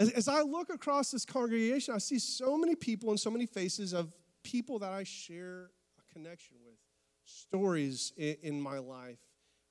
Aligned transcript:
As, 0.00 0.10
as 0.10 0.28
I 0.28 0.42
look 0.42 0.70
across 0.70 1.10
this 1.10 1.24
congregation, 1.24 1.94
I 1.94 1.98
see 1.98 2.18
so 2.18 2.56
many 2.56 2.74
people 2.74 3.10
and 3.10 3.18
so 3.18 3.30
many 3.30 3.46
faces 3.46 3.92
of 3.92 4.12
people 4.42 4.78
that 4.78 4.92
I 4.92 5.04
share 5.04 5.70
a 5.98 6.12
connection 6.12 6.56
with, 6.64 6.76
stories 7.24 8.12
in, 8.16 8.36
in 8.42 8.60
my 8.60 8.78
life 8.78 9.18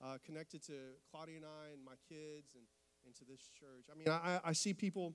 uh, 0.04 0.18
connected 0.26 0.62
to 0.68 0.74
Claudia 1.10 1.38
and 1.38 1.46
I 1.46 1.74
and 1.74 1.84
my 1.84 1.96
kids 2.08 2.54
and, 2.56 2.64
and 3.06 3.16
to 3.16 3.26
this 3.26 3.50
church. 3.60 3.86
I 3.92 3.98
mean, 3.98 4.10
I, 4.10 4.40
I 4.44 4.54
see 4.54 4.74
people, 4.74 5.14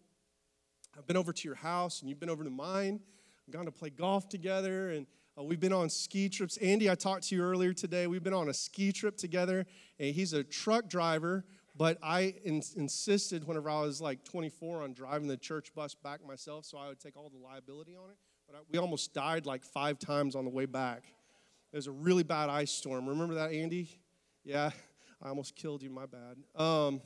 I've 0.96 1.06
been 1.06 1.16
over 1.16 1.32
to 1.32 1.48
your 1.48 1.54
house 1.54 2.00
and 2.00 2.08
you've 2.08 2.18
been 2.18 2.30
over 2.30 2.42
to 2.42 2.50
mine, 2.50 3.00
We've 3.46 3.54
gone 3.54 3.64
to 3.64 3.72
play 3.72 3.90
golf 3.90 4.28
together, 4.28 4.90
and 4.90 5.06
uh, 5.36 5.42
we've 5.42 5.58
been 5.58 5.72
on 5.72 5.90
ski 5.90 6.28
trips. 6.28 6.56
Andy, 6.58 6.88
I 6.88 6.94
talked 6.94 7.28
to 7.28 7.34
you 7.34 7.42
earlier 7.42 7.72
today. 7.72 8.06
We've 8.06 8.22
been 8.22 8.32
on 8.32 8.48
a 8.48 8.54
ski 8.54 8.92
trip 8.92 9.16
together, 9.16 9.66
and 9.98 10.14
he's 10.14 10.32
a 10.32 10.44
truck 10.44 10.88
driver. 10.88 11.44
But 11.82 11.98
I 12.00 12.36
in, 12.44 12.62
insisted 12.76 13.44
whenever 13.44 13.68
I 13.68 13.80
was 13.80 14.00
like 14.00 14.22
24 14.22 14.82
on 14.82 14.92
driving 14.92 15.26
the 15.26 15.36
church 15.36 15.74
bus 15.74 15.96
back 15.96 16.24
myself, 16.24 16.64
so 16.64 16.78
I 16.78 16.86
would 16.86 17.00
take 17.00 17.16
all 17.16 17.28
the 17.28 17.44
liability 17.44 17.96
on 17.96 18.08
it. 18.08 18.16
But 18.46 18.54
I, 18.54 18.60
we 18.70 18.78
almost 18.78 19.12
died 19.12 19.46
like 19.46 19.64
five 19.64 19.98
times 19.98 20.36
on 20.36 20.44
the 20.44 20.50
way 20.52 20.64
back. 20.64 21.02
It 21.72 21.76
was 21.76 21.88
a 21.88 21.90
really 21.90 22.22
bad 22.22 22.50
ice 22.50 22.70
storm. 22.70 23.08
Remember 23.08 23.34
that, 23.34 23.50
Andy? 23.50 23.88
Yeah, 24.44 24.70
I 25.20 25.30
almost 25.30 25.56
killed 25.56 25.82
you. 25.82 25.90
My 25.90 26.06
bad. 26.06 26.36
Um, 26.54 27.00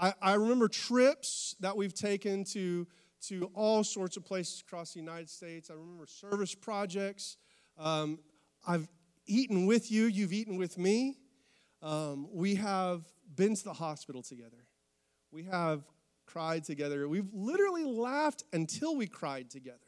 I, 0.00 0.14
I 0.22 0.34
remember 0.36 0.68
trips 0.68 1.54
that 1.60 1.76
we've 1.76 1.92
taken 1.92 2.44
to 2.44 2.86
to 3.26 3.50
all 3.52 3.84
sorts 3.84 4.16
of 4.16 4.24
places 4.24 4.62
across 4.66 4.94
the 4.94 5.00
United 5.00 5.28
States. 5.28 5.68
I 5.68 5.74
remember 5.74 6.06
service 6.06 6.54
projects. 6.54 7.36
Um, 7.76 8.18
I've 8.66 8.88
eaten 9.26 9.66
with 9.66 9.92
you, 9.92 10.06
you've 10.06 10.32
eaten 10.32 10.56
with 10.56 10.78
me. 10.78 11.18
Um, 11.82 12.28
we 12.32 12.54
have 12.54 13.04
been 13.34 13.54
to 13.54 13.64
the 13.64 13.72
hospital 13.72 14.22
together. 14.22 14.66
We 15.30 15.44
have 15.44 15.84
cried 16.26 16.64
together. 16.64 17.08
We've 17.08 17.32
literally 17.32 17.84
laughed 17.84 18.44
until 18.52 18.96
we 18.96 19.06
cried 19.06 19.50
together. 19.50 19.78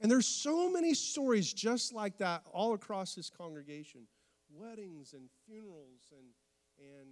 And 0.00 0.10
there's 0.10 0.26
so 0.26 0.70
many 0.70 0.94
stories 0.94 1.52
just 1.52 1.92
like 1.92 2.18
that 2.18 2.42
all 2.52 2.74
across 2.74 3.14
this 3.14 3.30
congregation 3.30 4.06
weddings 4.52 5.14
and 5.14 5.28
funerals 5.46 6.12
and, 6.12 6.26
and 6.78 7.08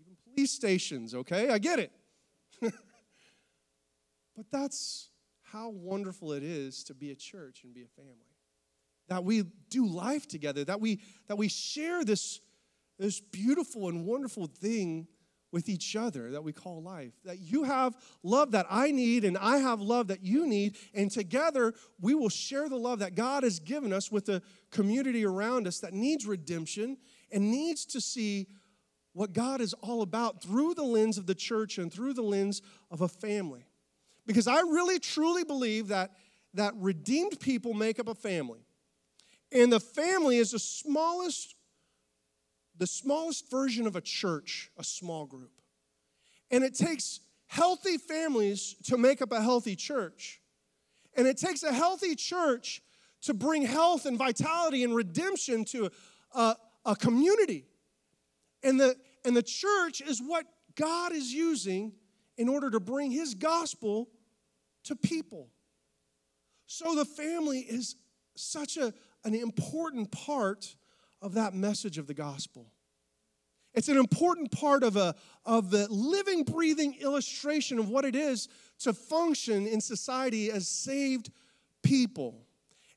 even 0.00 0.16
police 0.24 0.52
stations, 0.52 1.14
okay? 1.14 1.50
I 1.50 1.58
get 1.58 1.78
it. 1.78 1.92
but 2.60 4.46
that's 4.50 5.10
how 5.42 5.70
wonderful 5.70 6.32
it 6.32 6.42
is 6.42 6.84
to 6.84 6.94
be 6.94 7.10
a 7.10 7.14
church 7.14 7.64
and 7.64 7.74
be 7.74 7.82
a 7.82 7.88
family. 7.88 8.12
That 9.08 9.24
we 9.24 9.44
do 9.70 9.86
life 9.86 10.28
together, 10.28 10.64
that 10.64 10.80
we, 10.80 11.00
that 11.28 11.36
we 11.36 11.48
share 11.48 12.04
this 12.04 12.40
this 12.98 13.20
beautiful 13.20 13.88
and 13.88 14.04
wonderful 14.04 14.46
thing 14.46 15.06
with 15.50 15.68
each 15.68 15.96
other 15.96 16.30
that 16.32 16.44
we 16.44 16.52
call 16.52 16.82
life. 16.82 17.12
That 17.24 17.38
you 17.38 17.64
have 17.64 17.96
love 18.22 18.50
that 18.52 18.66
I 18.68 18.90
need, 18.90 19.24
and 19.24 19.38
I 19.38 19.58
have 19.58 19.80
love 19.80 20.08
that 20.08 20.22
you 20.22 20.46
need, 20.46 20.76
and 20.92 21.10
together 21.10 21.74
we 22.00 22.14
will 22.14 22.28
share 22.28 22.68
the 22.68 22.76
love 22.76 22.98
that 22.98 23.14
God 23.14 23.44
has 23.44 23.58
given 23.58 23.92
us 23.92 24.12
with 24.12 24.26
the 24.26 24.42
community 24.70 25.24
around 25.24 25.66
us 25.66 25.78
that 25.80 25.94
needs 25.94 26.26
redemption 26.26 26.98
and 27.32 27.50
needs 27.50 27.86
to 27.86 28.00
see 28.00 28.46
what 29.12 29.32
God 29.32 29.60
is 29.60 29.74
all 29.74 30.02
about 30.02 30.42
through 30.42 30.74
the 30.74 30.82
lens 30.82 31.18
of 31.18 31.26
the 31.26 31.34
church 31.34 31.78
and 31.78 31.92
through 31.92 32.14
the 32.14 32.22
lens 32.22 32.62
of 32.90 33.00
a 33.00 33.08
family. 33.08 33.64
Because 34.26 34.46
I 34.46 34.60
really 34.60 34.98
truly 34.98 35.44
believe 35.44 35.88
that, 35.88 36.12
that 36.54 36.74
redeemed 36.76 37.40
people 37.40 37.72
make 37.72 37.98
up 37.98 38.08
a 38.08 38.14
family. 38.14 38.60
And 39.50 39.72
the 39.72 39.80
family 39.80 40.36
is 40.36 40.50
the 40.50 40.58
smallest 40.58 41.54
the 42.78 42.86
smallest 42.86 43.50
version 43.50 43.86
of 43.86 43.96
a 43.96 44.00
church, 44.00 44.70
a 44.78 44.84
small 44.84 45.26
group. 45.26 45.60
And 46.50 46.64
it 46.64 46.74
takes 46.74 47.20
healthy 47.46 47.98
families 47.98 48.76
to 48.84 48.96
make 48.96 49.20
up 49.20 49.32
a 49.32 49.42
healthy 49.42 49.76
church. 49.76 50.40
And 51.16 51.26
it 51.26 51.36
takes 51.36 51.62
a 51.62 51.72
healthy 51.72 52.14
church 52.14 52.82
to 53.22 53.34
bring 53.34 53.62
health 53.62 54.06
and 54.06 54.16
vitality 54.16 54.84
and 54.84 54.94
redemption 54.94 55.64
to 55.66 55.90
a, 56.34 56.56
a 56.84 56.94
community. 56.94 57.64
And 58.62 58.78
the, 58.78 58.96
and 59.24 59.36
the 59.36 59.42
church 59.42 60.00
is 60.00 60.20
what 60.20 60.46
God 60.76 61.12
is 61.12 61.32
using 61.32 61.92
in 62.36 62.48
order 62.48 62.70
to 62.70 62.80
bring 62.80 63.10
his 63.10 63.34
gospel 63.34 64.08
to 64.84 64.94
people. 64.94 65.48
So 66.66 66.94
the 66.94 67.04
family 67.04 67.60
is 67.60 67.96
such 68.36 68.76
a, 68.76 68.94
an 69.24 69.34
important 69.34 70.12
part 70.12 70.76
of 71.20 71.34
that 71.34 71.54
message 71.54 71.98
of 71.98 72.06
the 72.06 72.14
gospel. 72.14 72.72
It's 73.74 73.88
an 73.88 73.96
important 73.96 74.50
part 74.50 74.82
of, 74.82 74.96
a, 74.96 75.14
of 75.44 75.70
the 75.70 75.86
living, 75.88 76.42
breathing 76.42 76.96
illustration 77.00 77.78
of 77.78 77.88
what 77.88 78.04
it 78.04 78.16
is 78.16 78.48
to 78.80 78.92
function 78.92 79.66
in 79.66 79.80
society 79.80 80.50
as 80.50 80.66
saved 80.66 81.30
people. 81.82 82.46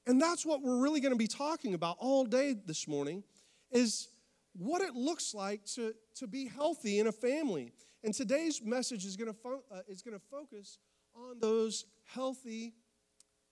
And 0.07 0.19
that's 0.19 0.45
what 0.45 0.61
we're 0.61 0.79
really 0.79 0.99
going 0.99 1.13
to 1.13 1.17
be 1.17 1.27
talking 1.27 1.73
about 1.73 1.97
all 1.99 2.25
day 2.25 2.55
this 2.65 2.87
morning 2.87 3.23
is 3.71 4.07
what 4.53 4.81
it 4.81 4.95
looks 4.95 5.33
like 5.33 5.63
to, 5.65 5.93
to 6.15 6.27
be 6.27 6.47
healthy 6.47 6.99
in 6.99 7.07
a 7.07 7.11
family. 7.11 7.73
And 8.03 8.13
today's 8.13 8.61
message 8.63 9.05
is 9.05 9.15
going 9.15 9.31
to, 9.31 9.37
fo- 9.37 9.63
uh, 9.71 9.81
is 9.87 10.01
going 10.01 10.17
to 10.17 10.25
focus 10.31 10.79
on 11.15 11.39
those 11.39 11.85
healthy, 12.05 12.73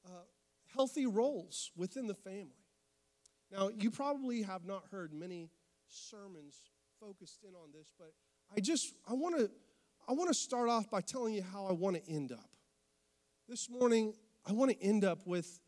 uh, 0.06 0.24
healthy 0.74 1.06
roles 1.06 1.72
within 1.76 2.08
the 2.08 2.16
family. 2.16 2.59
Now, 3.52 3.70
you 3.70 3.90
probably 3.90 4.44
have 4.44 4.66
not 4.66 4.84
heard 4.92 5.14
many 5.14 5.50
sermons 5.88 6.62
focused 7.00 7.44
in 7.44 7.56
on 7.56 7.70
this, 7.74 7.92
but 7.98 8.14
I 8.56 8.60
just 8.60 8.94
I 9.08 9.14
want 9.14 9.38
to 9.38 9.50
I 10.08 10.14
want 10.14 10.30
to 10.30 10.34
start 10.34 10.70
off 10.70 10.90
by 10.90 11.02
telling 11.02 11.34
you 11.34 11.44
how 11.44 11.66
I 11.66 11.72
want 11.72 11.96
to 11.96 12.12
end 12.12 12.32
up. 12.32 12.50
This 13.48 13.70
morning, 13.70 14.14
I 14.46 14.54
want 14.54 14.72
to 14.72 14.84
end 14.84 15.04
up 15.04 15.26
with 15.26 15.60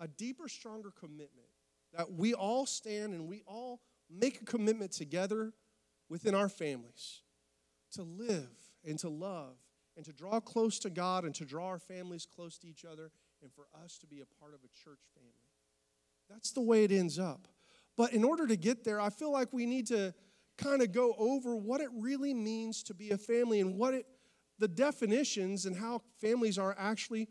a 0.00 0.08
deeper, 0.08 0.48
stronger 0.48 0.90
commitment 0.90 1.48
that 1.96 2.12
we 2.12 2.34
all 2.34 2.66
stand 2.66 3.14
and 3.14 3.28
we 3.28 3.42
all 3.46 3.80
make 4.10 4.40
a 4.40 4.44
commitment 4.44 4.92
together 4.92 5.52
within 6.08 6.34
our 6.34 6.48
families 6.48 7.22
to 7.92 8.02
live 8.02 8.50
and 8.84 8.98
to 8.98 9.08
love 9.08 9.56
and 9.96 10.04
to 10.04 10.12
draw 10.12 10.40
close 10.40 10.78
to 10.80 10.90
God 10.90 11.24
and 11.24 11.34
to 11.36 11.44
draw 11.44 11.66
our 11.66 11.78
families 11.78 12.26
close 12.26 12.58
to 12.58 12.68
each 12.68 12.84
other 12.84 13.10
and 13.42 13.52
for 13.52 13.66
us 13.82 13.98
to 13.98 14.06
be 14.06 14.20
a 14.20 14.40
part 14.40 14.54
of 14.54 14.60
a 14.60 14.68
church 14.84 15.00
family. 15.14 15.43
That's 16.28 16.52
the 16.52 16.62
way 16.62 16.84
it 16.84 16.92
ends 16.92 17.18
up. 17.18 17.48
But 17.96 18.12
in 18.12 18.24
order 18.24 18.46
to 18.46 18.56
get 18.56 18.84
there, 18.84 19.00
I 19.00 19.10
feel 19.10 19.32
like 19.32 19.52
we 19.52 19.66
need 19.66 19.86
to 19.88 20.14
kind 20.58 20.82
of 20.82 20.92
go 20.92 21.14
over 21.18 21.56
what 21.56 21.80
it 21.80 21.88
really 21.92 22.34
means 22.34 22.82
to 22.84 22.94
be 22.94 23.10
a 23.10 23.18
family 23.18 23.60
and 23.60 23.76
what 23.76 23.94
it 23.94 24.06
the 24.58 24.68
definitions 24.68 25.66
and 25.66 25.76
how 25.76 26.00
families 26.20 26.58
are 26.58 26.76
actually 26.78 27.28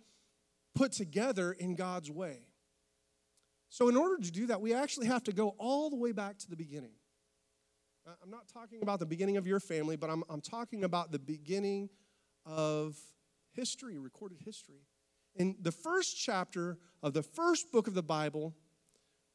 put 0.76 0.92
together 0.92 1.54
in 1.54 1.76
God's 1.76 2.12
way. 2.12 2.48
So, 3.70 3.90
in 3.90 3.96
order 3.96 4.22
to 4.22 4.32
do 4.32 4.48
that, 4.48 4.62
we 4.62 4.74
actually 4.74 5.08
have 5.08 5.24
to 5.24 5.34
go 5.34 5.56
all 5.58 5.90
the 5.90 5.96
way 5.96 6.12
back 6.12 6.38
to 6.40 6.50
the 6.50 6.56
beginning. 6.56 6.92
I'm 8.22 8.30
not 8.30 8.48
talking 8.50 8.82
about 8.82 9.00
the 9.00 9.06
beginning 9.06 9.38
of 9.38 9.48
your 9.48 9.62
family, 9.62 9.96
but 9.96 10.10
I'm, 10.10 10.24
I'm 10.30 10.42
talking 10.42 10.84
about 10.84 11.12
the 11.12 11.20
beginning 11.20 11.90
of 12.46 12.98
history, 13.54 13.98
recorded 13.98 14.40
history. 14.44 14.82
In 15.36 15.56
the 15.62 15.72
first 15.72 16.20
chapter 16.20 16.78
of 17.02 17.14
the 17.14 17.24
first 17.24 17.72
book 17.72 17.88
of 17.88 17.94
the 17.94 18.04
Bible, 18.04 18.54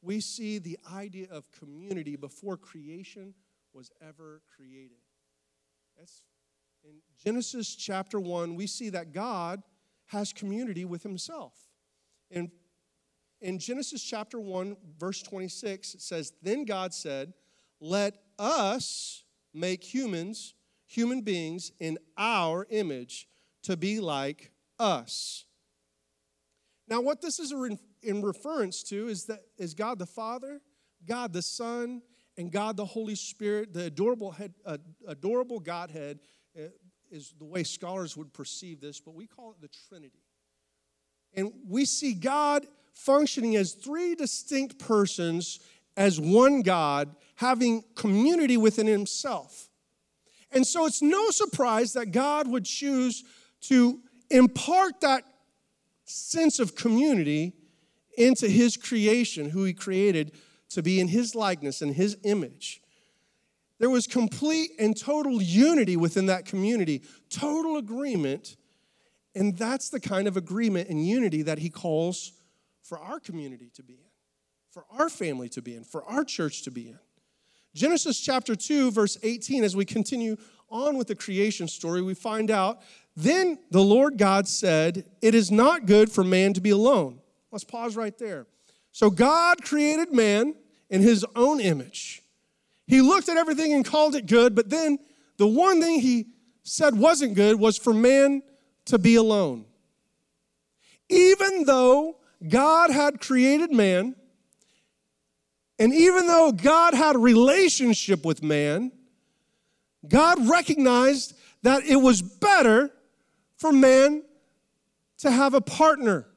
we 0.01 0.19
see 0.19 0.59
the 0.59 0.77
idea 0.93 1.27
of 1.31 1.51
community 1.51 2.15
before 2.15 2.57
creation 2.57 3.33
was 3.73 3.91
ever 4.01 4.41
created. 4.55 4.97
That's 5.97 6.21
in 6.83 7.01
Genesis 7.23 7.75
chapter 7.75 8.19
1, 8.19 8.55
we 8.55 8.67
see 8.67 8.89
that 8.89 9.11
God 9.13 9.61
has 10.07 10.31
community 10.31 10.85
with 10.85 11.03
himself. 11.03 11.53
In, 12.31 12.51
in 13.41 13.59
Genesis 13.59 14.01
chapter 14.01 14.39
1, 14.39 14.77
verse 14.97 15.21
26, 15.21 15.95
it 15.95 16.01
says, 16.01 16.33
Then 16.41 16.65
God 16.65 16.93
said, 16.93 17.33
Let 17.79 18.15
us 18.37 19.23
make 19.53 19.83
humans, 19.83 20.55
human 20.87 21.21
beings, 21.21 21.71
in 21.79 21.97
our 22.17 22.65
image 22.69 23.27
to 23.63 23.75
be 23.75 23.99
like 23.99 24.51
us. 24.79 25.45
Now, 26.87 27.01
what 27.01 27.21
this 27.21 27.39
is 27.39 27.53
in 28.01 28.21
reference 28.21 28.83
to 28.83 29.07
is 29.07 29.25
that 29.25 29.41
is 29.57 29.73
God 29.73 29.99
the 29.99 30.05
Father, 30.05 30.61
God 31.05 31.33
the 31.33 31.41
Son, 31.41 32.01
and 32.37 32.51
God 32.51 32.77
the 32.77 32.85
Holy 32.85 33.15
Spirit, 33.15 33.73
the 33.73 33.85
adorable, 33.85 34.31
head, 34.31 34.53
uh, 34.65 34.77
adorable 35.07 35.59
Godhead, 35.59 36.19
uh, 36.57 36.67
is 37.11 37.33
the 37.37 37.45
way 37.45 37.63
scholars 37.63 38.15
would 38.15 38.33
perceive 38.33 38.79
this, 38.79 38.99
but 38.99 39.13
we 39.13 39.27
call 39.27 39.51
it 39.51 39.61
the 39.61 39.69
Trinity. 39.89 40.23
And 41.33 41.51
we 41.67 41.85
see 41.85 42.13
God 42.13 42.65
functioning 42.93 43.55
as 43.55 43.73
three 43.73 44.15
distinct 44.15 44.79
persons, 44.79 45.59
as 45.97 46.19
one 46.19 46.61
God, 46.61 47.15
having 47.35 47.83
community 47.95 48.57
within 48.57 48.87
himself. 48.87 49.69
And 50.51 50.65
so 50.65 50.85
it's 50.85 51.01
no 51.01 51.29
surprise 51.29 51.93
that 51.93 52.11
God 52.11 52.47
would 52.47 52.65
choose 52.65 53.23
to 53.61 53.99
impart 54.29 55.01
that 55.01 55.23
sense 56.05 56.59
of 56.59 56.75
community 56.75 57.53
into 58.19 58.47
his 58.47 58.77
creation, 58.77 59.49
who 59.49 59.63
he 59.63 59.73
created 59.73 60.33
to 60.69 60.83
be 60.83 60.99
in 60.99 61.07
his 61.07 61.33
likeness 61.33 61.81
and 61.81 61.95
his 61.95 62.17
image. 62.23 62.81
there 63.79 63.89
was 63.89 64.07
complete 64.07 64.71
and 64.77 64.99
total 64.99 65.41
unity 65.41 65.95
within 65.95 66.25
that 66.25 66.45
community, 66.45 67.01
total 67.29 67.77
agreement. 67.77 68.57
And 69.33 69.57
that's 69.57 69.89
the 69.89 70.01
kind 70.01 70.27
of 70.27 70.35
agreement 70.35 70.89
and 70.89 71.07
unity 71.07 71.43
that 71.43 71.59
he 71.59 71.69
calls 71.69 72.33
for 72.83 72.99
our 72.99 73.21
community 73.21 73.71
to 73.75 73.83
be 73.83 73.93
in, 73.93 74.09
for 74.69 74.83
our 74.91 75.07
family 75.07 75.47
to 75.49 75.61
be 75.61 75.75
in, 75.75 75.85
for 75.85 76.03
our 76.03 76.25
church 76.25 76.63
to 76.63 76.71
be 76.71 76.89
in. 76.89 76.99
Genesis 77.73 78.19
chapter 78.19 78.53
2, 78.55 78.91
verse 78.91 79.17
18, 79.23 79.63
as 79.63 79.75
we 79.75 79.85
continue 79.85 80.35
on 80.69 80.97
with 80.97 81.07
the 81.07 81.15
creation 81.15 81.67
story, 81.67 82.01
we 82.01 82.13
find 82.13 82.51
out 82.51 82.81
then 83.15 83.59
the 83.71 83.81
Lord 83.81 84.17
God 84.17 84.47
said, 84.47 85.05
It 85.21 85.35
is 85.35 85.51
not 85.51 85.85
good 85.85 86.11
for 86.11 86.23
man 86.23 86.53
to 86.53 86.61
be 86.61 86.71
alone. 86.71 87.19
Let's 87.51 87.63
pause 87.63 87.95
right 87.95 88.17
there. 88.17 88.45
So 88.91 89.09
God 89.09 89.63
created 89.63 90.13
man 90.13 90.55
in 90.89 91.01
his 91.01 91.25
own 91.35 91.59
image. 91.59 92.21
He 92.87 93.01
looked 93.01 93.29
at 93.29 93.37
everything 93.37 93.73
and 93.73 93.85
called 93.85 94.15
it 94.15 94.25
good, 94.25 94.55
but 94.55 94.69
then 94.69 94.99
the 95.37 95.47
one 95.47 95.81
thing 95.81 95.99
he 95.99 96.27
said 96.63 96.97
wasn't 96.97 97.35
good 97.35 97.59
was 97.59 97.77
for 97.77 97.93
man 97.93 98.41
to 98.85 98.97
be 98.97 99.15
alone. 99.15 99.65
Even 101.07 101.65
though 101.65 102.17
God 102.47 102.89
had 102.89 103.21
created 103.21 103.71
man, 103.71 104.15
and 105.77 105.93
even 105.93 106.27
though 106.27 106.51
God 106.51 106.93
had 106.93 107.15
a 107.15 107.19
relationship 107.19 108.25
with 108.25 108.43
man, 108.43 108.91
God 110.07 110.47
recognized 110.47 111.33
that 111.63 111.83
it 111.83 111.95
was 111.95 112.21
better 112.21 112.91
for 113.57 113.71
man 113.71 114.23
to 115.19 115.31
have 115.31 115.53
a 115.53 115.61
partner. 115.61 116.28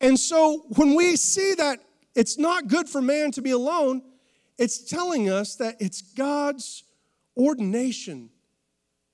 And 0.00 0.18
so 0.18 0.64
when 0.76 0.94
we 0.94 1.16
see 1.16 1.54
that 1.54 1.80
it's 2.14 2.38
not 2.38 2.68
good 2.68 2.88
for 2.88 3.02
man 3.02 3.32
to 3.32 3.42
be 3.42 3.50
alone, 3.50 4.02
it's 4.58 4.78
telling 4.78 5.30
us 5.30 5.56
that 5.56 5.76
it's 5.80 6.02
God's 6.02 6.84
ordination 7.36 8.30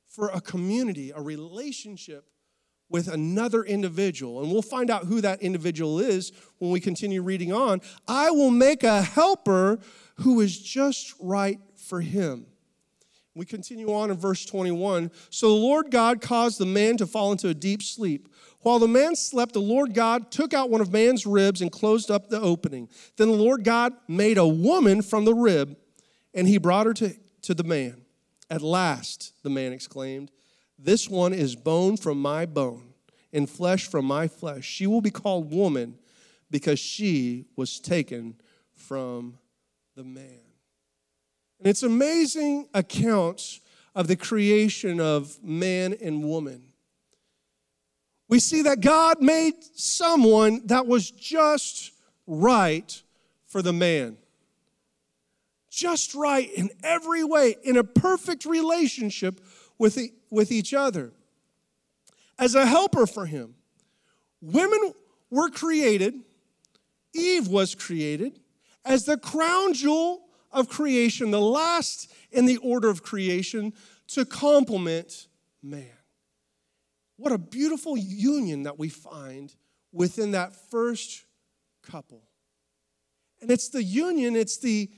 for 0.08 0.28
a 0.28 0.40
community, 0.40 1.12
a 1.14 1.20
relationship 1.20 2.24
with 2.88 3.08
another 3.08 3.62
individual. 3.62 4.42
And 4.42 4.50
we'll 4.50 4.62
find 4.62 4.90
out 4.90 5.04
who 5.04 5.20
that 5.20 5.42
individual 5.42 5.98
is 5.98 6.32
when 6.58 6.70
we 6.70 6.80
continue 6.80 7.22
reading 7.22 7.52
on. 7.52 7.80
I 8.06 8.30
will 8.30 8.50
make 8.50 8.84
a 8.84 9.02
helper 9.02 9.78
who 10.16 10.40
is 10.40 10.58
just 10.58 11.14
right 11.20 11.58
for 11.76 12.00
him. 12.00 12.46
We 13.34 13.44
continue 13.44 13.92
on 13.92 14.10
in 14.10 14.16
verse 14.16 14.46
21. 14.46 15.10
So 15.28 15.48
the 15.48 15.54
Lord 15.54 15.90
God 15.90 16.22
caused 16.22 16.58
the 16.58 16.66
man 16.66 16.96
to 16.96 17.06
fall 17.06 17.32
into 17.32 17.48
a 17.48 17.54
deep 17.54 17.82
sleep. 17.82 18.28
While 18.66 18.80
the 18.80 18.88
man 18.88 19.14
slept, 19.14 19.52
the 19.52 19.60
Lord 19.60 19.94
God 19.94 20.32
took 20.32 20.52
out 20.52 20.70
one 20.70 20.80
of 20.80 20.92
man's 20.92 21.24
ribs 21.24 21.62
and 21.62 21.70
closed 21.70 22.10
up 22.10 22.28
the 22.28 22.40
opening. 22.40 22.88
Then 23.16 23.28
the 23.28 23.36
Lord 23.36 23.62
God 23.62 23.92
made 24.08 24.38
a 24.38 24.48
woman 24.48 25.02
from 25.02 25.24
the 25.24 25.34
rib, 25.34 25.76
and 26.34 26.48
he 26.48 26.58
brought 26.58 26.86
her 26.86 26.94
to, 26.94 27.14
to 27.42 27.54
the 27.54 27.62
man. 27.62 28.04
At 28.50 28.62
last, 28.62 29.34
the 29.44 29.50
man 29.50 29.72
exclaimed, 29.72 30.32
This 30.76 31.08
one 31.08 31.32
is 31.32 31.54
bone 31.54 31.96
from 31.96 32.20
my 32.20 32.44
bone 32.44 32.94
and 33.32 33.48
flesh 33.48 33.86
from 33.86 34.04
my 34.04 34.26
flesh. 34.26 34.64
She 34.64 34.88
will 34.88 35.00
be 35.00 35.12
called 35.12 35.52
woman 35.52 35.96
because 36.50 36.80
she 36.80 37.44
was 37.54 37.78
taken 37.78 38.34
from 38.72 39.38
the 39.94 40.02
man. 40.02 40.40
And 41.60 41.69
it's 41.69 41.84
amazing 41.84 42.66
accounts 42.74 43.60
of 43.94 44.08
the 44.08 44.16
creation 44.16 45.00
of 45.00 45.40
man 45.40 45.94
and 46.02 46.24
woman 46.24 46.72
we 48.28 48.40
see 48.40 48.62
that 48.62 48.81
God 48.81 49.20
made 49.20 49.55
someone 49.75 50.67
that 50.67 50.87
was 50.87 51.11
just 51.11 51.93
right 52.26 53.02
for 53.46 53.62
the 53.62 53.73
man. 53.73 54.17
Just 55.70 56.14
right 56.14 56.50
in 56.52 56.70
every 56.82 57.23
way, 57.23 57.56
in 57.62 57.76
a 57.76 57.84
perfect 57.84 58.44
relationship 58.44 59.40
with, 59.78 59.94
the, 59.94 60.12
with 60.31 60.50
each 60.50 60.75
other. 60.75 61.12
As 62.38 62.55
a 62.55 62.67
helper 62.67 63.06
for 63.06 63.26
him. 63.26 63.55
Women 64.40 64.93
were 65.31 65.49
created, 65.49 66.14
Eve 67.14 67.49
was 67.49 67.75
created, 67.75 68.40
as 68.84 69.05
the 69.05 69.17
crown 69.17 69.75
jewel 69.75 70.22
of 70.52 70.69
creation, 70.69 71.31
the 71.31 71.40
last 71.40 72.12
in 72.31 72.46
the 72.46 72.58
order 72.58 72.88
of 72.88 73.02
creation, 73.02 73.72
to 74.08 74.25
complement 74.25 75.26
man. 75.62 75.95
What 77.16 77.32
a 77.32 77.38
beautiful 77.38 77.96
union 77.96 78.64
that 78.64 78.78
we 78.78 78.88
find 78.88 79.54
within 79.92 80.32
that 80.32 80.54
first 80.70 81.24
couple. 81.82 82.22
And 83.40 83.50
it's 83.50 83.68
the 83.70 83.82
union, 83.82 84.36
it's 84.36 84.58
the 84.58 84.90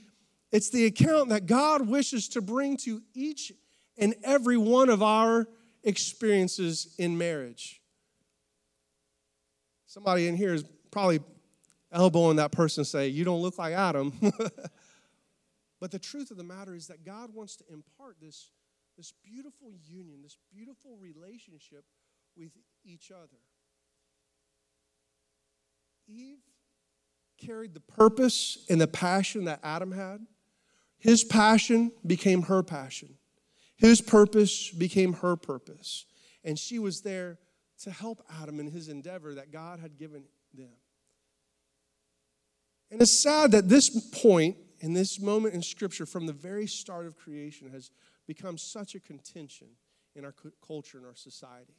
it's 0.51 0.71
the 0.71 0.85
account 0.85 1.29
that 1.29 1.45
God 1.45 1.87
wishes 1.87 2.27
to 2.29 2.41
bring 2.41 2.75
to 2.77 3.03
each 3.13 3.51
and 3.99 4.15
every 4.23 4.57
one 4.57 4.89
of 4.89 5.03
our 5.03 5.47
experiences 5.83 6.95
in 6.97 7.19
marriage. 7.19 7.81
Somebody 9.85 10.27
in 10.27 10.35
here 10.35 10.55
is 10.55 10.63
probably 10.89 11.19
elbowing 11.91 12.37
that 12.37 12.51
person 12.51 12.83
say, 12.83 13.09
"You 13.09 13.23
don't 13.25 13.41
look 13.41 13.57
like 13.57 13.73
Adam." 13.73 14.13
but 15.79 15.91
the 15.91 15.99
truth 15.99 16.31
of 16.31 16.37
the 16.37 16.43
matter 16.43 16.73
is 16.73 16.87
that 16.87 17.05
God 17.05 17.33
wants 17.33 17.55
to 17.57 17.63
impart 17.71 18.17
this 18.19 18.51
this 18.97 19.13
beautiful 19.23 19.71
union, 19.87 20.21
this 20.21 20.37
beautiful 20.51 20.97
relationship 20.97 21.85
with 22.39 22.51
each 22.85 23.11
other. 23.11 23.37
Eve 26.07 26.39
carried 27.37 27.73
the 27.73 27.79
purpose 27.79 28.65
and 28.69 28.81
the 28.81 28.87
passion 28.87 29.45
that 29.45 29.59
Adam 29.63 29.91
had. 29.91 30.25
His 30.97 31.23
passion 31.23 31.91
became 32.05 32.43
her 32.43 32.63
passion. 32.63 33.15
His 33.77 34.01
purpose 34.01 34.69
became 34.71 35.13
her 35.13 35.35
purpose. 35.35 36.05
And 36.43 36.57
she 36.57 36.79
was 36.79 37.01
there 37.01 37.37
to 37.83 37.91
help 37.91 38.23
Adam 38.41 38.59
in 38.59 38.71
his 38.71 38.89
endeavor 38.89 39.35
that 39.35 39.51
God 39.51 39.79
had 39.79 39.97
given 39.97 40.23
them. 40.53 40.71
And 42.91 43.01
it's 43.01 43.21
sad 43.21 43.51
that 43.51 43.69
this 43.69 43.89
point, 43.89 44.57
in 44.79 44.93
this 44.93 45.21
moment 45.21 45.53
in 45.53 45.61
Scripture, 45.61 46.05
from 46.05 46.25
the 46.25 46.33
very 46.33 46.67
start 46.67 47.05
of 47.05 47.15
creation, 47.15 47.69
has 47.69 47.91
become 48.25 48.57
such 48.57 48.95
a 48.95 48.99
contention 48.99 49.67
in 50.15 50.25
our 50.25 50.33
culture 50.65 50.97
and 50.97 51.05
our 51.05 51.15
society 51.15 51.75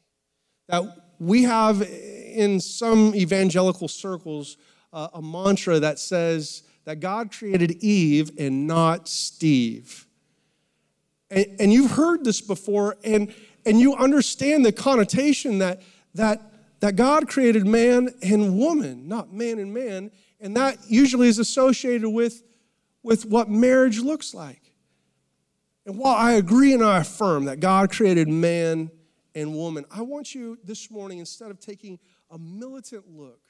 that 0.69 0.83
we 1.19 1.43
have 1.43 1.83
in 1.83 2.61
some 2.61 3.15
evangelical 3.15 3.89
circles 3.89 4.57
uh, 4.93 5.09
a 5.15 5.23
mantra 5.23 5.79
that 5.81 5.99
says 5.99 6.63
that 6.85 7.01
God 7.01 7.31
created 7.31 7.83
Eve 7.83 8.31
and 8.39 8.67
not 8.67 9.09
Steve. 9.09 10.07
And, 11.31 11.47
and 11.61 11.73
you've 11.73 11.93
heard 11.93 12.25
this 12.25 12.41
before, 12.41 12.97
and, 13.05 13.33
and 13.65 13.79
you 13.79 13.95
understand 13.95 14.65
the 14.65 14.73
connotation 14.73 15.59
that, 15.59 15.83
that, 16.15 16.41
that 16.81 16.97
God 16.97 17.29
created 17.29 17.67
man 17.67 18.09
and 18.23 18.59
woman, 18.59 19.07
not 19.07 19.33
man 19.33 19.59
and 19.59 19.73
man, 19.73 20.11
and 20.41 20.57
that 20.57 20.79
usually 20.89 21.29
is 21.29 21.39
associated 21.39 22.09
with, 22.09 22.43
with 23.03 23.27
what 23.27 23.49
marriage 23.49 24.01
looks 24.01 24.35
like. 24.35 24.73
And 25.87 25.99
while 25.99 26.17
I 26.17 26.33
agree 26.33 26.73
and 26.73 26.83
I 26.83 26.99
affirm 26.99 27.45
that 27.45 27.61
God 27.61 27.91
created 27.91 28.29
man 28.29 28.91
and 29.35 29.55
woman. 29.55 29.85
I 29.91 30.03
want 30.03 30.35
you 30.35 30.59
this 30.65 30.91
morning, 30.91 31.19
instead 31.19 31.51
of 31.51 31.61
taking 31.61 31.99
a 32.31 32.39
militant 32.39 33.05
look 33.09 33.41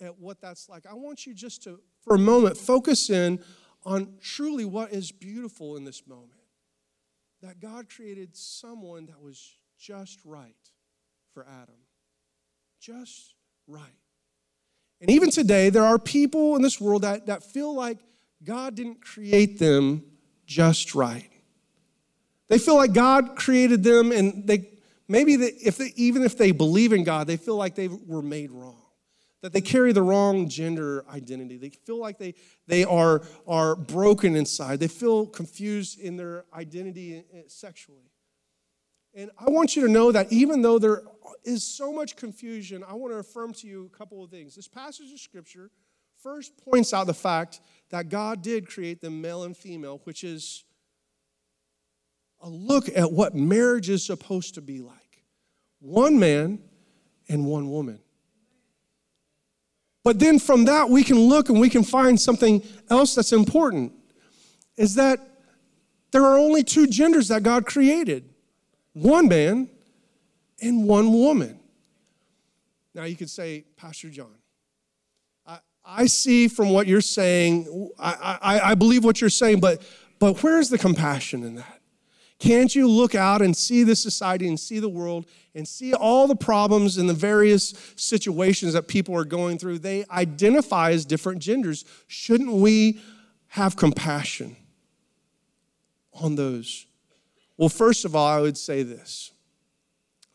at 0.00 0.18
what 0.18 0.40
that's 0.40 0.68
like, 0.68 0.86
I 0.86 0.94
want 0.94 1.26
you 1.26 1.34
just 1.34 1.62
to, 1.64 1.80
for 2.02 2.14
a 2.14 2.18
moment, 2.18 2.56
focus 2.56 3.10
in 3.10 3.40
on 3.84 4.14
truly 4.20 4.64
what 4.64 4.92
is 4.92 5.12
beautiful 5.12 5.76
in 5.76 5.84
this 5.84 6.06
moment. 6.06 6.32
That 7.42 7.60
God 7.60 7.88
created 7.88 8.36
someone 8.36 9.06
that 9.06 9.20
was 9.20 9.56
just 9.78 10.18
right 10.24 10.56
for 11.32 11.46
Adam. 11.46 11.76
Just 12.80 13.34
right. 13.66 13.82
And 15.00 15.10
even 15.10 15.30
today, 15.30 15.70
there 15.70 15.84
are 15.84 15.98
people 15.98 16.56
in 16.56 16.62
this 16.62 16.80
world 16.80 17.02
that, 17.02 17.26
that 17.26 17.44
feel 17.44 17.72
like 17.74 17.98
God 18.42 18.74
didn't 18.74 19.00
create 19.00 19.58
them 19.58 20.02
just 20.46 20.94
right. 20.94 21.30
They 22.48 22.58
feel 22.58 22.76
like 22.76 22.92
God 22.92 23.36
created 23.36 23.84
them 23.84 24.10
and 24.10 24.46
they 24.46 24.70
maybe 25.08 25.36
they, 25.36 25.46
if 25.46 25.78
they, 25.78 25.92
even 25.96 26.22
if 26.22 26.36
they 26.36 26.52
believe 26.52 26.92
in 26.92 27.04
God, 27.04 27.26
they 27.26 27.36
feel 27.36 27.56
like 27.56 27.74
they 27.74 27.88
were 27.88 28.22
made 28.22 28.50
wrong, 28.50 28.82
that 29.42 29.52
they 29.52 29.60
carry 29.60 29.92
the 29.92 30.02
wrong 30.02 30.48
gender 30.48 31.04
identity. 31.12 31.56
They 31.56 31.70
feel 31.70 31.98
like 31.98 32.18
they, 32.18 32.34
they 32.66 32.84
are, 32.84 33.22
are 33.46 33.74
broken 33.74 34.36
inside. 34.36 34.80
They 34.80 34.88
feel 34.88 35.26
confused 35.26 35.98
in 35.98 36.16
their 36.16 36.44
identity 36.52 37.16
eh, 37.16 37.38
eh, 37.38 37.42
sexually. 37.48 38.10
And 39.14 39.30
I 39.38 39.50
want 39.50 39.74
you 39.74 39.86
to 39.86 39.92
know 39.92 40.12
that 40.12 40.32
even 40.32 40.62
though 40.62 40.78
there 40.78 41.02
is 41.42 41.64
so 41.64 41.92
much 41.92 42.14
confusion, 42.14 42.84
I 42.86 42.94
want 42.94 43.12
to 43.12 43.18
affirm 43.18 43.52
to 43.54 43.66
you 43.66 43.90
a 43.92 43.96
couple 43.96 44.22
of 44.22 44.30
things. 44.30 44.54
This 44.54 44.68
passage 44.68 45.10
of 45.12 45.18
scripture 45.18 45.70
first 46.22 46.56
points 46.58 46.92
out 46.92 47.06
the 47.06 47.14
fact 47.14 47.60
that 47.90 48.10
God 48.10 48.42
did 48.42 48.68
create 48.68 49.00
them 49.00 49.20
male 49.20 49.44
and 49.44 49.56
female, 49.56 50.00
which 50.04 50.24
is 50.24 50.64
a 52.40 52.48
look 52.48 52.88
at 52.94 53.12
what 53.12 53.34
marriage 53.34 53.88
is 53.90 54.04
supposed 54.04 54.54
to 54.54 54.60
be 54.60 54.80
like 54.80 55.24
one 55.80 56.18
man 56.18 56.60
and 57.28 57.44
one 57.46 57.70
woman. 57.70 57.98
But 60.04 60.18
then 60.18 60.38
from 60.38 60.64
that, 60.66 60.88
we 60.88 61.04
can 61.04 61.18
look 61.18 61.48
and 61.48 61.60
we 61.60 61.68
can 61.68 61.82
find 61.84 62.20
something 62.20 62.62
else 62.88 63.14
that's 63.14 63.32
important 63.32 63.92
is 64.76 64.94
that 64.94 65.20
There 66.10 66.24
are 66.24 66.38
only 66.38 66.62
two 66.62 66.86
genders 66.86 67.28
that 67.28 67.42
God 67.42 67.66
created 67.66 68.24
one 68.92 69.28
man 69.28 69.68
and 70.60 70.84
one 70.84 71.12
woman. 71.12 71.60
Now 72.94 73.04
you 73.04 73.16
could 73.16 73.30
say, 73.30 73.64
Pastor 73.76 74.08
John, 74.08 74.34
I, 75.90 76.06
see 76.06 76.48
from 76.48 76.70
what 76.70 76.86
you're 76.86 77.00
saying, 77.00 77.90
I, 77.98 78.38
I, 78.42 78.60
I 78.70 78.74
believe 78.74 79.04
what 79.04 79.20
you're 79.20 79.30
saying, 79.30 79.60
but, 79.60 79.80
but 80.18 80.42
where's 80.42 80.68
the 80.68 80.76
compassion 80.76 81.42
in 81.44 81.54
that? 81.54 81.77
Can't 82.38 82.72
you 82.72 82.88
look 82.88 83.14
out 83.14 83.42
and 83.42 83.56
see 83.56 83.82
the 83.82 83.96
society 83.96 84.46
and 84.46 84.58
see 84.58 84.78
the 84.78 84.88
world 84.88 85.26
and 85.54 85.66
see 85.66 85.92
all 85.92 86.28
the 86.28 86.36
problems 86.36 86.96
and 86.96 87.08
the 87.08 87.14
various 87.14 87.74
situations 87.96 88.74
that 88.74 88.86
people 88.86 89.16
are 89.16 89.24
going 89.24 89.58
through? 89.58 89.80
They 89.80 90.04
identify 90.10 90.92
as 90.92 91.04
different 91.04 91.40
genders. 91.40 91.84
Shouldn't 92.06 92.52
we 92.52 93.00
have 93.48 93.76
compassion 93.76 94.56
on 96.12 96.36
those? 96.36 96.86
Well, 97.56 97.68
first 97.68 98.04
of 98.04 98.14
all, 98.14 98.26
I 98.26 98.40
would 98.40 98.56
say 98.56 98.82
this 98.82 99.32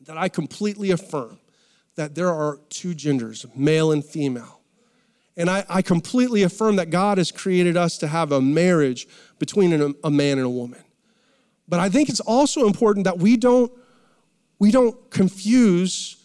that 0.02 0.18
I 0.18 0.28
completely 0.28 0.92
affirm 0.92 1.40
that 1.96 2.14
there 2.16 2.30
are 2.30 2.60
two 2.70 2.94
genders, 2.94 3.46
male 3.56 3.94
and 3.94 4.04
female. 4.04 4.60
And 5.38 5.50
I, 5.50 5.66
I 5.70 5.82
completely 5.82 6.44
affirm 6.44 6.76
that 6.76 6.90
God 6.90 7.18
has 7.18 7.32
created 7.32 7.78
us 7.78 7.98
to 8.00 8.08
have 8.08 8.34
a 8.34 8.42
marriage 8.42 9.08
between 9.40 9.96
a 10.04 10.12
man 10.12 10.38
and 10.38 10.46
a 10.46 10.50
woman. 10.50 10.84
But 11.68 11.80
I 11.80 11.90
think 11.90 12.10
it's 12.10 12.20
also 12.20 12.68
important 12.68 13.06
that 13.06 13.18
we 13.18 13.38
don't, 13.38 13.72
we 14.60 14.72
don't 14.72 15.10
confuse 15.10 16.18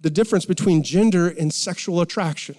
the 0.00 0.10
difference 0.10 0.44
between 0.44 0.82
gender 0.82 1.28
and 1.28 1.52
sexual 1.52 2.00
attraction. 2.00 2.56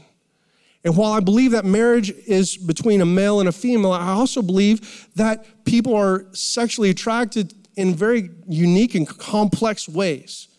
And 0.83 0.97
while 0.97 1.13
I 1.13 1.21
believe 1.21 1.51
that 1.51 1.65
marriage 1.65 2.11
is 2.11 2.57
between 2.57 3.01
a 3.01 3.05
male 3.05 3.39
and 3.39 3.47
a 3.47 3.53
female, 3.53 3.93
I 3.93 4.09
also 4.09 4.41
believe 4.41 5.09
that 5.15 5.63
people 5.63 5.95
are 5.95 6.25
sexually 6.33 6.89
attracted 6.89 7.53
in 7.75 7.95
very 7.95 8.29
unique 8.47 8.95
and 8.95 9.07
complex 9.07 9.87
ways. 9.87 10.49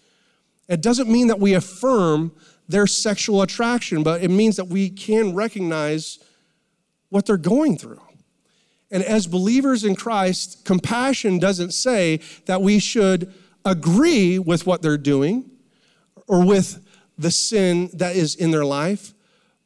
It 0.69 0.81
doesn't 0.81 1.11
mean 1.11 1.27
that 1.29 1.39
we 1.39 1.55
affirm 1.55 2.33
their 2.69 2.87
sexual 2.87 3.43
attraction, 3.43 4.03
but 4.03 4.23
it 4.23 4.31
means 4.31 4.57
that 4.57 4.67
we 4.67 4.89
can 4.89 5.35
recognize 5.35 6.19
what 7.11 7.27
they're 7.27 7.37
going 7.37 7.77
through. 7.77 8.01
And 8.95 9.03
as 9.03 9.27
believers 9.27 9.83
in 9.83 9.97
Christ, 9.97 10.65
compassion 10.65 11.41
doesn't 11.41 11.73
say 11.73 12.21
that 12.47 12.63
we 12.63 12.79
should 12.79 13.35
agree 13.65 14.39
with 14.39 14.69
what 14.69 14.83
they're 14.83 14.97
doing 14.97 15.51
or 16.29 16.47
with 16.47 16.87
the 17.19 17.33
sin 17.33 17.91
that 17.95 18.15
is 18.15 18.37
in 18.37 18.53
their 18.53 18.65
life, 18.65 19.13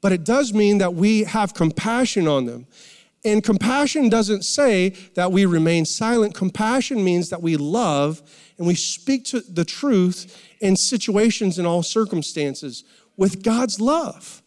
but 0.00 0.12
it 0.12 0.24
does 0.24 0.54
mean 0.54 0.78
that 0.78 0.94
we 0.94 1.24
have 1.24 1.52
compassion 1.52 2.26
on 2.26 2.46
them. 2.46 2.66
And 3.22 3.44
compassion 3.44 4.08
doesn't 4.08 4.46
say 4.46 4.94
that 5.14 5.30
we 5.30 5.44
remain 5.44 5.84
silent. 5.84 6.34
Compassion 6.34 7.04
means 7.04 7.28
that 7.28 7.42
we 7.42 7.58
love 7.58 8.22
and 8.56 8.66
we 8.66 8.74
speak 8.74 9.26
to 9.26 9.40
the 9.42 9.64
truth 9.66 10.42
in 10.62 10.74
situations 10.74 11.58
in 11.58 11.66
all 11.66 11.82
circumstances 11.82 12.82
with 13.18 13.42
God's 13.42 13.78
love. 13.78 14.42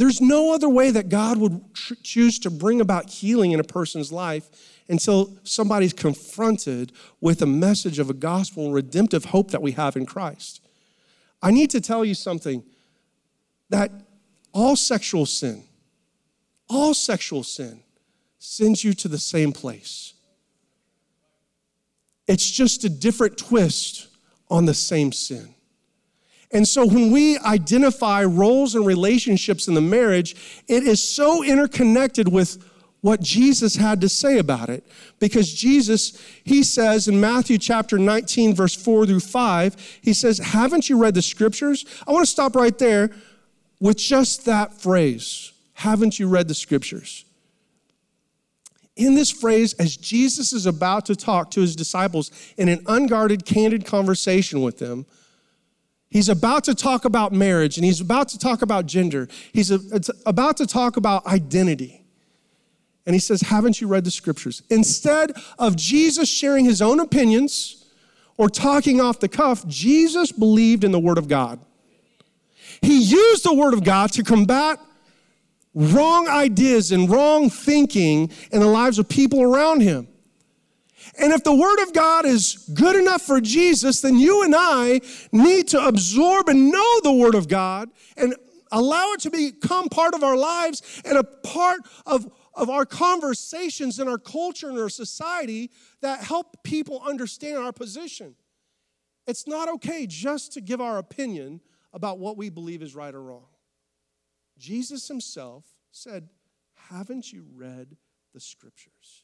There's 0.00 0.22
no 0.22 0.54
other 0.54 0.70
way 0.70 0.90
that 0.92 1.10
God 1.10 1.36
would 1.36 1.74
tr- 1.74 1.92
choose 2.02 2.38
to 2.38 2.50
bring 2.50 2.80
about 2.80 3.10
healing 3.10 3.52
in 3.52 3.60
a 3.60 3.64
person's 3.64 4.10
life 4.10 4.48
until 4.88 5.36
somebody's 5.42 5.92
confronted 5.92 6.92
with 7.20 7.42
a 7.42 7.46
message 7.46 7.98
of 7.98 8.08
a 8.08 8.14
gospel 8.14 8.64
and 8.64 8.72
redemptive 8.72 9.26
hope 9.26 9.50
that 9.50 9.60
we 9.60 9.72
have 9.72 9.96
in 9.96 10.06
Christ. 10.06 10.62
I 11.42 11.50
need 11.50 11.68
to 11.72 11.82
tell 11.82 12.02
you 12.02 12.14
something 12.14 12.64
that 13.68 13.90
all 14.54 14.74
sexual 14.74 15.26
sin, 15.26 15.64
all 16.66 16.94
sexual 16.94 17.42
sin 17.42 17.82
sends 18.38 18.82
you 18.82 18.94
to 18.94 19.06
the 19.06 19.18
same 19.18 19.52
place. 19.52 20.14
It's 22.26 22.50
just 22.50 22.84
a 22.84 22.88
different 22.88 23.36
twist 23.36 24.08
on 24.48 24.64
the 24.64 24.72
same 24.72 25.12
sin. 25.12 25.54
And 26.52 26.66
so 26.66 26.84
when 26.84 27.10
we 27.10 27.38
identify 27.38 28.24
roles 28.24 28.74
and 28.74 28.84
relationships 28.84 29.68
in 29.68 29.74
the 29.74 29.80
marriage, 29.80 30.34
it 30.66 30.82
is 30.82 31.06
so 31.06 31.44
interconnected 31.44 32.28
with 32.28 32.64
what 33.02 33.20
Jesus 33.20 33.76
had 33.76 34.00
to 34.02 34.08
say 34.08 34.38
about 34.38 34.68
it. 34.68 34.84
Because 35.18 35.52
Jesus, 35.52 36.20
he 36.44 36.62
says 36.62 37.08
in 37.08 37.20
Matthew 37.20 37.56
chapter 37.56 37.98
19, 37.98 38.54
verse 38.54 38.74
4 38.74 39.06
through 39.06 39.20
5, 39.20 39.98
he 40.02 40.12
says, 40.12 40.38
Haven't 40.38 40.88
you 40.88 40.98
read 40.98 41.14
the 41.14 41.22
scriptures? 41.22 41.84
I 42.06 42.12
want 42.12 42.24
to 42.24 42.30
stop 42.30 42.54
right 42.54 42.76
there 42.76 43.10
with 43.78 43.96
just 43.96 44.44
that 44.44 44.74
phrase. 44.74 45.52
Haven't 45.74 46.18
you 46.18 46.28
read 46.28 46.48
the 46.48 46.54
scriptures? 46.54 47.24
In 48.96 49.14
this 49.14 49.30
phrase, 49.30 49.72
as 49.74 49.96
Jesus 49.96 50.52
is 50.52 50.66
about 50.66 51.06
to 51.06 51.16
talk 51.16 51.50
to 51.52 51.60
his 51.62 51.74
disciples 51.74 52.30
in 52.58 52.68
an 52.68 52.84
unguarded, 52.86 53.46
candid 53.46 53.86
conversation 53.86 54.60
with 54.60 54.78
them, 54.78 55.06
He's 56.10 56.28
about 56.28 56.64
to 56.64 56.74
talk 56.74 57.04
about 57.04 57.32
marriage 57.32 57.76
and 57.76 57.84
he's 57.84 58.00
about 58.00 58.28
to 58.30 58.38
talk 58.38 58.62
about 58.62 58.86
gender. 58.86 59.28
He's 59.52 59.70
about 60.26 60.56
to 60.56 60.66
talk 60.66 60.96
about 60.96 61.24
identity. 61.26 62.04
And 63.06 63.14
he 63.14 63.20
says, 63.20 63.42
Haven't 63.42 63.80
you 63.80 63.86
read 63.86 64.04
the 64.04 64.10
scriptures? 64.10 64.62
Instead 64.70 65.32
of 65.58 65.76
Jesus 65.76 66.28
sharing 66.28 66.64
his 66.64 66.82
own 66.82 67.00
opinions 67.00 67.86
or 68.36 68.48
talking 68.48 69.00
off 69.00 69.20
the 69.20 69.28
cuff, 69.28 69.66
Jesus 69.68 70.32
believed 70.32 70.82
in 70.82 70.90
the 70.90 70.98
Word 70.98 71.18
of 71.18 71.28
God. 71.28 71.60
He 72.82 73.00
used 73.00 73.44
the 73.44 73.54
Word 73.54 73.74
of 73.74 73.84
God 73.84 74.12
to 74.12 74.24
combat 74.24 74.80
wrong 75.74 76.28
ideas 76.28 76.90
and 76.90 77.08
wrong 77.08 77.50
thinking 77.50 78.30
in 78.50 78.60
the 78.60 78.66
lives 78.66 78.98
of 78.98 79.08
people 79.08 79.42
around 79.42 79.80
him. 79.80 80.08
And 81.18 81.32
if 81.32 81.44
the 81.44 81.54
Word 81.54 81.80
of 81.82 81.92
God 81.92 82.24
is 82.24 82.70
good 82.74 82.96
enough 82.96 83.22
for 83.22 83.40
Jesus, 83.40 84.00
then 84.00 84.18
you 84.18 84.42
and 84.42 84.54
I 84.56 85.00
need 85.32 85.68
to 85.68 85.84
absorb 85.84 86.48
and 86.48 86.70
know 86.70 87.00
the 87.02 87.12
Word 87.12 87.34
of 87.34 87.48
God 87.48 87.90
and 88.16 88.34
allow 88.72 89.12
it 89.12 89.20
to 89.20 89.30
become 89.30 89.88
part 89.88 90.14
of 90.14 90.22
our 90.22 90.36
lives 90.36 91.02
and 91.04 91.18
a 91.18 91.24
part 91.24 91.80
of, 92.06 92.30
of 92.54 92.70
our 92.70 92.86
conversations 92.86 93.98
in 93.98 94.08
our 94.08 94.18
culture 94.18 94.68
and 94.68 94.78
our 94.78 94.88
society 94.88 95.70
that 96.00 96.22
help 96.22 96.62
people 96.62 97.02
understand 97.06 97.58
our 97.58 97.72
position. 97.72 98.34
It's 99.26 99.46
not 99.46 99.68
okay 99.68 100.06
just 100.06 100.52
to 100.54 100.60
give 100.60 100.80
our 100.80 100.98
opinion 100.98 101.60
about 101.92 102.18
what 102.18 102.36
we 102.36 102.50
believe 102.50 102.82
is 102.82 102.94
right 102.94 103.14
or 103.14 103.22
wrong. 103.22 103.46
Jesus 104.58 105.08
himself 105.08 105.64
said, 105.90 106.28
Haven't 106.88 107.32
you 107.32 107.46
read 107.54 107.96
the 108.32 108.40
scriptures? 108.40 109.19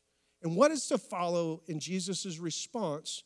And 0.46 0.54
what 0.54 0.70
is 0.70 0.86
to 0.86 0.98
follow 0.98 1.60
in 1.66 1.80
Jesus' 1.80 2.38
response 2.38 3.24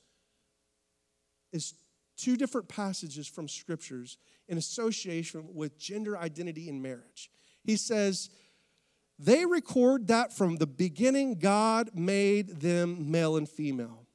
is 1.53 1.75
two 2.17 2.35
different 2.35 2.67
passages 2.67 3.29
from 3.29 3.47
scriptures 3.47 4.17
in 4.49 4.57
association 4.57 5.45
with 5.53 5.79
gender 5.79 6.17
identity 6.17 6.71
in 6.71 6.81
marriage. 6.81 7.31
He 7.63 7.77
says, 7.77 8.31
they 9.19 9.45
record 9.45 10.07
that 10.07 10.33
from 10.33 10.57
the 10.57 10.67
beginning 10.67 11.35
God 11.35 11.91
made 11.93 12.59
them 12.61 13.11
male 13.11 13.37
and 13.37 13.47
female. 13.47 14.07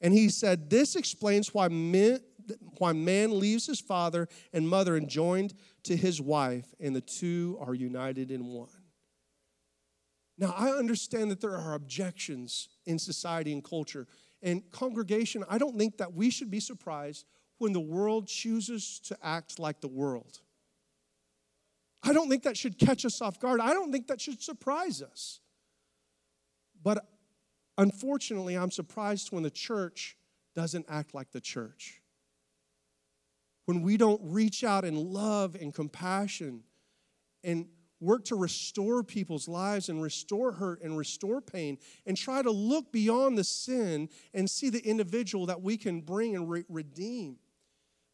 And 0.00 0.14
he 0.14 0.28
said, 0.28 0.70
This 0.70 0.94
explains 0.94 1.52
why, 1.52 1.66
men, 1.66 2.20
why 2.78 2.92
man 2.92 3.40
leaves 3.40 3.66
his 3.66 3.80
father 3.80 4.28
and 4.52 4.68
mother 4.68 4.96
and 4.96 5.08
joined 5.08 5.54
to 5.82 5.96
his 5.96 6.20
wife, 6.20 6.76
and 6.78 6.94
the 6.94 7.00
two 7.00 7.58
are 7.60 7.74
united 7.74 8.30
in 8.30 8.46
one. 8.46 8.79
Now, 10.40 10.54
I 10.56 10.70
understand 10.70 11.30
that 11.30 11.42
there 11.42 11.54
are 11.54 11.74
objections 11.74 12.68
in 12.86 12.98
society 12.98 13.52
and 13.52 13.62
culture. 13.62 14.08
And 14.42 14.68
congregation, 14.70 15.44
I 15.50 15.58
don't 15.58 15.78
think 15.78 15.98
that 15.98 16.14
we 16.14 16.30
should 16.30 16.50
be 16.50 16.60
surprised 16.60 17.26
when 17.58 17.74
the 17.74 17.80
world 17.80 18.26
chooses 18.26 18.98
to 19.00 19.18
act 19.22 19.58
like 19.58 19.82
the 19.82 19.88
world. 19.88 20.40
I 22.02 22.14
don't 22.14 22.30
think 22.30 22.44
that 22.44 22.56
should 22.56 22.78
catch 22.78 23.04
us 23.04 23.20
off 23.20 23.38
guard. 23.38 23.60
I 23.60 23.74
don't 23.74 23.92
think 23.92 24.06
that 24.06 24.18
should 24.18 24.42
surprise 24.42 25.02
us. 25.02 25.40
But 26.82 27.04
unfortunately, 27.76 28.56
I'm 28.56 28.70
surprised 28.70 29.32
when 29.32 29.42
the 29.42 29.50
church 29.50 30.16
doesn't 30.54 30.86
act 30.88 31.14
like 31.14 31.32
the 31.32 31.40
church. 31.42 32.00
When 33.66 33.82
we 33.82 33.98
don't 33.98 34.22
reach 34.24 34.64
out 34.64 34.86
in 34.86 35.12
love 35.12 35.54
and 35.54 35.74
compassion 35.74 36.62
and 37.44 37.66
work 38.00 38.24
to 38.24 38.36
restore 38.36 39.02
people's 39.02 39.46
lives 39.46 39.88
and 39.88 40.02
restore 40.02 40.52
hurt 40.52 40.82
and 40.82 40.96
restore 40.96 41.40
pain 41.40 41.78
and 42.06 42.16
try 42.16 42.42
to 42.42 42.50
look 42.50 42.90
beyond 42.90 43.36
the 43.36 43.44
sin 43.44 44.08
and 44.32 44.48
see 44.48 44.70
the 44.70 44.80
individual 44.80 45.46
that 45.46 45.60
we 45.60 45.76
can 45.76 46.00
bring 46.00 46.34
and 46.34 46.48
re- 46.48 46.64
redeem. 46.68 47.36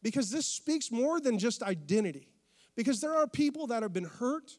Because 0.03 0.29
this 0.29 0.45
speaks 0.45 0.91
more 0.91 1.19
than 1.19 1.39
just 1.39 1.63
identity. 1.63 2.29
Because 2.75 3.01
there 3.01 3.15
are 3.15 3.27
people 3.27 3.67
that 3.67 3.81
have 3.81 3.93
been 3.93 4.03
hurt, 4.03 4.51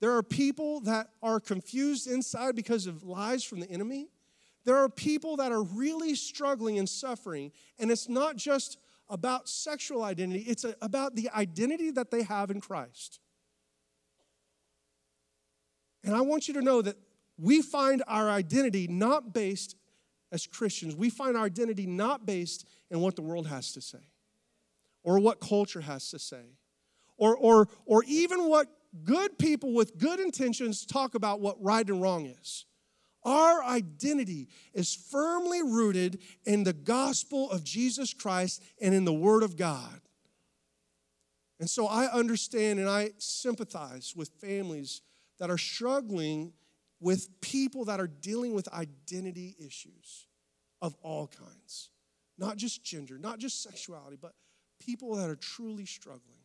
there 0.00 0.16
are 0.16 0.22
people 0.22 0.80
that 0.80 1.10
are 1.22 1.38
confused 1.38 2.08
inside 2.08 2.56
because 2.56 2.86
of 2.86 3.04
lies 3.04 3.44
from 3.44 3.60
the 3.60 3.70
enemy. 3.70 4.08
There 4.64 4.76
are 4.76 4.88
people 4.88 5.36
that 5.36 5.52
are 5.52 5.62
really 5.62 6.14
struggling 6.14 6.78
and 6.78 6.88
suffering, 6.88 7.52
and 7.78 7.90
it's 7.90 8.08
not 8.08 8.36
just 8.36 8.78
about 9.08 9.48
sexual 9.48 10.02
identity, 10.02 10.40
it's 10.40 10.64
about 10.80 11.14
the 11.14 11.28
identity 11.30 11.90
that 11.92 12.10
they 12.10 12.22
have 12.22 12.50
in 12.50 12.60
Christ. 12.60 13.20
And 16.04 16.14
I 16.14 16.20
want 16.20 16.48
you 16.48 16.54
to 16.54 16.62
know 16.62 16.82
that 16.82 16.96
we 17.38 17.62
find 17.62 18.02
our 18.06 18.30
identity 18.30 18.86
not 18.88 19.32
based 19.32 19.76
as 20.30 20.46
Christians, 20.46 20.96
we 20.96 21.10
find 21.10 21.36
our 21.36 21.44
identity 21.44 21.86
not 21.86 22.24
based 22.24 22.66
in 22.90 23.00
what 23.00 23.16
the 23.16 23.22
world 23.22 23.46
has 23.48 23.72
to 23.72 23.80
say 23.82 23.98
or 25.02 25.18
what 25.18 25.40
culture 25.40 25.82
has 25.82 26.10
to 26.10 26.18
say 26.18 26.56
or, 27.18 27.36
or, 27.36 27.68
or 27.84 28.02
even 28.04 28.48
what 28.48 28.68
good 29.04 29.38
people 29.38 29.74
with 29.74 29.98
good 29.98 30.20
intentions 30.20 30.86
talk 30.86 31.14
about 31.14 31.40
what 31.40 31.62
right 31.62 31.86
and 31.88 32.00
wrong 32.00 32.26
is. 32.26 32.64
Our 33.24 33.62
identity 33.62 34.48
is 34.74 34.94
firmly 34.94 35.62
rooted 35.62 36.20
in 36.44 36.64
the 36.64 36.72
gospel 36.72 37.50
of 37.50 37.62
Jesus 37.62 38.12
Christ 38.12 38.62
and 38.80 38.94
in 38.94 39.04
the 39.04 39.12
Word 39.12 39.42
of 39.42 39.56
God. 39.56 40.00
And 41.60 41.70
so 41.70 41.86
I 41.86 42.10
understand 42.10 42.80
and 42.80 42.88
I 42.88 43.10
sympathize 43.18 44.14
with 44.16 44.30
families 44.40 45.02
that 45.42 45.50
are 45.50 45.58
struggling 45.58 46.52
with 47.00 47.40
people 47.40 47.86
that 47.86 47.98
are 47.98 48.06
dealing 48.06 48.54
with 48.54 48.72
identity 48.72 49.56
issues 49.58 50.28
of 50.80 50.94
all 51.02 51.26
kinds. 51.26 51.90
Not 52.38 52.56
just 52.56 52.84
gender, 52.84 53.18
not 53.18 53.40
just 53.40 53.60
sexuality, 53.60 54.16
but 54.22 54.34
people 54.78 55.16
that 55.16 55.28
are 55.28 55.34
truly 55.34 55.84
struggling 55.84 56.44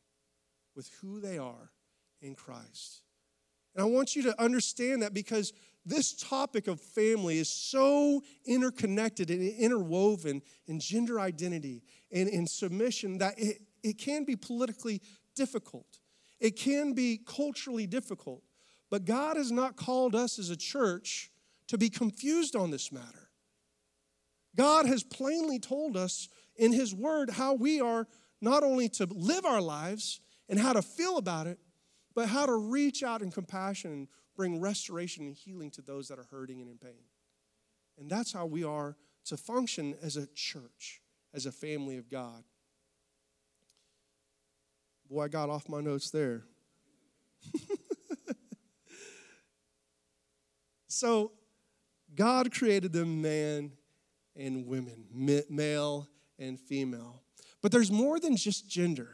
with 0.75 0.89
who 0.99 1.19
they 1.19 1.37
are 1.37 1.69
in 2.23 2.33
Christ. 2.33 3.03
And 3.75 3.83
I 3.83 3.85
want 3.85 4.15
you 4.15 4.23
to 4.23 4.41
understand 4.41 5.03
that 5.03 5.13
because 5.13 5.53
this 5.85 6.13
topic 6.13 6.65
of 6.67 6.81
family 6.81 7.37
is 7.37 7.49
so 7.49 8.23
interconnected 8.47 9.29
and 9.29 9.47
interwoven 9.59 10.41
in 10.65 10.79
gender 10.79 11.19
identity 11.19 11.83
and 12.11 12.27
in 12.27 12.47
submission 12.47 13.19
that 13.19 13.35
it, 13.37 13.61
it 13.83 13.99
can 13.99 14.23
be 14.23 14.35
politically 14.35 15.03
difficult. 15.35 15.99
It 16.39 16.55
can 16.55 16.93
be 16.93 17.19
culturally 17.23 17.85
difficult. 17.85 18.41
But 18.89 19.05
God 19.05 19.37
has 19.37 19.51
not 19.51 19.75
called 19.75 20.15
us 20.15 20.39
as 20.39 20.49
a 20.49 20.55
church 20.55 21.31
to 21.67 21.77
be 21.77 21.89
confused 21.89 22.55
on 22.55 22.71
this 22.71 22.91
matter. 22.91 23.29
God 24.55 24.85
has 24.85 25.03
plainly 25.03 25.59
told 25.59 25.97
us 25.97 26.29
in 26.55 26.71
His 26.71 26.93
Word 26.93 27.31
how 27.31 27.53
we 27.53 27.79
are 27.81 28.07
not 28.41 28.63
only 28.63 28.89
to 28.89 29.05
live 29.05 29.45
our 29.45 29.61
lives 29.61 30.21
and 30.49 30.59
how 30.59 30.73
to 30.73 30.81
feel 30.81 31.17
about 31.17 31.47
it, 31.47 31.59
but 32.15 32.29
how 32.29 32.45
to 32.45 32.55
reach 32.55 33.03
out 33.03 33.21
in 33.21 33.29
compassion 33.29 33.91
and 33.91 34.07
bring 34.35 34.59
restoration 34.59 35.25
and 35.25 35.35
healing 35.35 35.69
to 35.71 35.81
those 35.81 36.07
that 36.07 36.17
are 36.17 36.27
hurting 36.31 36.61
and 36.61 36.69
in 36.69 36.77
pain. 36.77 37.03
And 37.99 38.09
that's 38.09 38.31
how 38.31 38.45
we 38.45 38.63
are 38.63 38.95
to 39.25 39.37
function 39.37 39.95
as 40.01 40.15
a 40.15 40.27
church, 40.27 41.01
as 41.33 41.45
a 41.45 41.51
family 41.51 41.97
of 41.97 42.09
God. 42.09 42.43
Boy, 45.09 45.23
I 45.23 45.27
got 45.27 45.49
off 45.49 45.69
my 45.69 45.81
notes 45.81 46.09
there. 46.09 46.43
so, 50.97 51.31
God 52.15 52.51
created 52.51 52.91
them 52.91 53.21
man 53.21 53.71
and 54.35 54.65
women, 54.65 55.05
male 55.49 56.07
and 56.39 56.59
female. 56.59 57.21
But 57.61 57.71
there's 57.71 57.91
more 57.91 58.19
than 58.19 58.35
just 58.35 58.69
gender. 58.69 59.09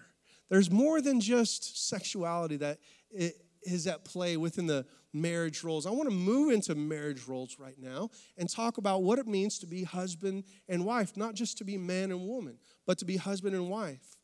There's 0.50 0.72
more 0.72 1.02
than 1.02 1.20
just 1.20 1.88
sexuality 1.90 2.58
that 2.58 2.80
is 3.12 3.88
at 3.88 4.06
play 4.06 4.38
within 4.38 4.68
the 4.68 4.86
marriage 5.14 5.64
roles. 5.64 5.86
I 5.86 5.92
want 5.92 6.10
to 6.10 6.16
move 6.16 6.52
into 6.54 6.76
marriage 6.76 7.28
roles 7.28 7.58
right 7.60 7.78
now 7.78 8.10
and 8.38 8.50
talk 8.50 8.78
about 8.78 9.04
what 9.04 9.20
it 9.20 9.28
means 9.28 9.60
to 9.60 9.68
be 9.68 9.84
husband 9.84 10.44
and 10.68 10.86
wife, 10.86 11.16
not 11.16 11.36
just 11.36 11.58
to 11.60 11.64
be 11.64 11.78
man 11.78 12.12
and 12.12 12.28
woman, 12.28 12.58
but 12.86 12.98
to 13.00 13.06
be 13.06 13.18
husband 13.18 13.56
and 13.56 13.70
wife. 13.70 14.18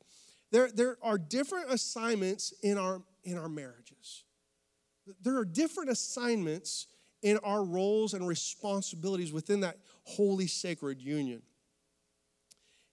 There, 0.51 0.70
there 0.74 0.98
are 1.04 1.18
different 1.18 1.72
assignments 1.72 2.54
in 2.63 2.78
our, 2.78 3.01
in 3.24 3.38
our 3.38 3.50
marriages. 3.50 4.24
There 5.22 5.38
are 5.38 5.46
different 5.46 5.89
assignments 5.89 6.88
in 7.22 7.38
our 7.40 7.64
roles 7.64 8.14
and 8.14 8.28
responsibilities 8.28 9.34
within 9.34 9.62
that 9.62 9.78
holy, 10.04 10.48
sacred 10.48 11.02
union. 11.02 11.42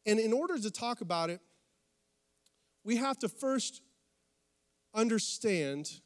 And 0.04 0.18
in 0.18 0.32
order 0.32 0.58
to 0.58 0.70
talk 0.70 1.00
about 1.00 1.30
it, 1.30 1.40
we 2.84 2.96
have 2.96 3.18
to 3.18 3.28
first 3.28 3.82
understand, 4.94 6.00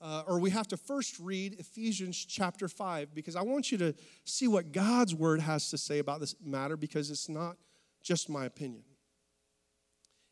uh, 0.00 0.22
or 0.26 0.38
we 0.38 0.50
have 0.50 0.68
to 0.68 0.76
first 0.76 1.18
read 1.18 1.54
Ephesians 1.58 2.24
chapter 2.24 2.68
5, 2.68 3.14
because 3.14 3.34
I 3.34 3.42
want 3.42 3.72
you 3.72 3.78
to 3.78 3.94
see 4.24 4.46
what 4.46 4.72
God's 4.72 5.14
word 5.14 5.40
has 5.40 5.70
to 5.70 5.78
say 5.78 5.98
about 5.98 6.20
this 6.20 6.36
matter, 6.42 6.76
because 6.76 7.10
it's 7.10 7.28
not 7.28 7.56
just 8.02 8.28
my 8.28 8.44
opinion. 8.44 8.84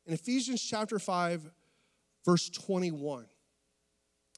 In 0.07 0.15
Ephesians 0.15 0.63
chapter 0.63 1.01
5, 1.01 1.51
verse 2.25 2.49
21, 2.49 3.27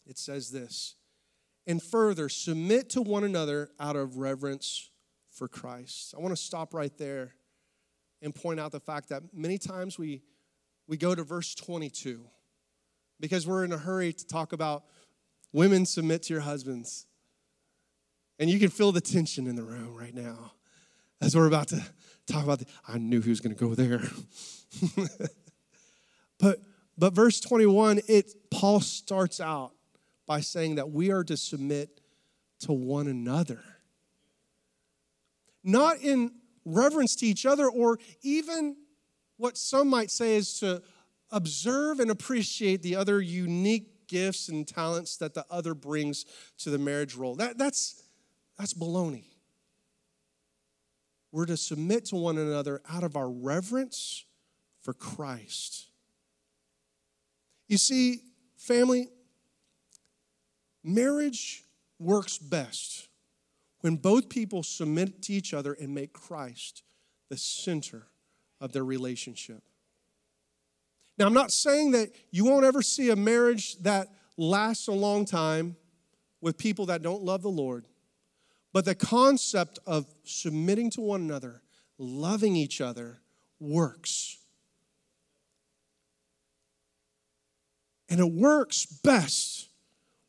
it 0.06 0.16
says 0.16 0.50
this 0.50 0.94
And 1.68 1.80
further, 1.80 2.28
submit 2.28 2.90
to 2.90 3.02
one 3.02 3.22
another 3.22 3.70
out 3.78 3.94
of 3.94 4.16
reverence 4.16 4.90
for 5.32 5.46
Christ. 5.46 6.14
I 6.16 6.20
want 6.20 6.34
to 6.34 6.42
stop 6.42 6.74
right 6.74 6.96
there 6.98 7.34
and 8.20 8.34
point 8.34 8.58
out 8.58 8.72
the 8.72 8.80
fact 8.80 9.10
that 9.10 9.22
many 9.32 9.58
times 9.58 9.96
we, 9.96 10.22
we 10.88 10.96
go 10.96 11.14
to 11.14 11.22
verse 11.22 11.54
22 11.54 12.24
because 13.20 13.46
we're 13.46 13.64
in 13.64 13.72
a 13.72 13.78
hurry 13.78 14.12
to 14.12 14.26
talk 14.26 14.52
about 14.52 14.84
women 15.52 15.86
submit 15.86 16.24
to 16.24 16.34
your 16.34 16.42
husbands. 16.42 17.06
And 18.40 18.50
you 18.50 18.58
can 18.58 18.70
feel 18.70 18.90
the 18.90 19.00
tension 19.00 19.46
in 19.46 19.54
the 19.54 19.62
room 19.62 19.94
right 19.94 20.14
now 20.14 20.52
as 21.20 21.36
we're 21.36 21.46
about 21.46 21.68
to 21.68 21.84
talk 22.26 22.42
about 22.42 22.60
the, 22.60 22.66
I 22.88 22.98
knew 22.98 23.20
he 23.20 23.30
was 23.30 23.40
going 23.40 23.54
to 23.54 23.64
go 23.64 23.74
there. 23.74 24.02
But 26.38 26.60
but 26.96 27.12
verse 27.12 27.40
21, 27.40 28.00
it 28.08 28.50
Paul 28.50 28.80
starts 28.80 29.40
out 29.40 29.72
by 30.28 30.40
saying 30.40 30.76
that 30.76 30.90
we 30.90 31.10
are 31.10 31.24
to 31.24 31.36
submit 31.36 32.00
to 32.60 32.72
one 32.72 33.08
another. 33.08 33.64
Not 35.64 36.00
in 36.02 36.32
reverence 36.64 37.16
to 37.16 37.26
each 37.26 37.46
other, 37.46 37.68
or 37.68 37.98
even 38.22 38.76
what 39.38 39.56
some 39.56 39.88
might 39.88 40.10
say 40.10 40.36
is 40.36 40.60
to 40.60 40.82
observe 41.30 41.98
and 41.98 42.10
appreciate 42.10 42.82
the 42.82 42.94
other 42.94 43.20
unique 43.20 44.06
gifts 44.06 44.48
and 44.48 44.68
talents 44.68 45.16
that 45.16 45.34
the 45.34 45.46
other 45.50 45.74
brings 45.74 46.24
to 46.58 46.70
the 46.70 46.78
marriage 46.78 47.14
role. 47.14 47.34
That, 47.34 47.56
that's, 47.56 48.02
that's 48.58 48.74
baloney. 48.74 49.24
We're 51.32 51.46
to 51.46 51.56
submit 51.56 52.06
to 52.06 52.16
one 52.16 52.38
another 52.38 52.82
out 52.88 53.02
of 53.02 53.16
our 53.16 53.30
reverence 53.30 54.24
for 54.80 54.92
Christ. 54.92 55.88
You 57.66 57.76
see, 57.76 58.22
family, 58.56 59.08
marriage 60.88 61.64
works 61.98 62.38
best 62.38 63.08
when 63.80 63.96
both 63.96 64.28
people 64.28 64.62
submit 64.62 65.22
to 65.22 65.32
each 65.32 65.54
other 65.54 65.74
and 65.74 65.94
make 65.94 66.12
Christ 66.12 66.82
the 67.28 67.36
center 67.36 68.06
of 68.60 68.72
their 68.72 68.84
relationship. 68.84 69.62
Now, 71.18 71.26
I'm 71.26 71.34
not 71.34 71.52
saying 71.52 71.92
that 71.92 72.10
you 72.30 72.44
won't 72.44 72.64
ever 72.64 72.80
see 72.80 73.10
a 73.10 73.16
marriage 73.16 73.76
that 73.78 74.08
lasts 74.36 74.88
a 74.88 74.92
long 74.92 75.24
time 75.24 75.76
with 76.40 76.56
people 76.56 76.86
that 76.86 77.02
don't 77.02 77.22
love 77.22 77.42
the 77.42 77.50
Lord, 77.50 77.86
but 78.72 78.84
the 78.84 78.94
concept 78.94 79.78
of 79.86 80.06
submitting 80.24 80.90
to 80.90 81.00
one 81.00 81.20
another, 81.20 81.62
loving 81.98 82.54
each 82.54 82.80
other, 82.80 83.20
works. 83.58 84.38
And 88.08 88.20
it 88.20 88.32
works 88.32 88.86
best 88.86 89.67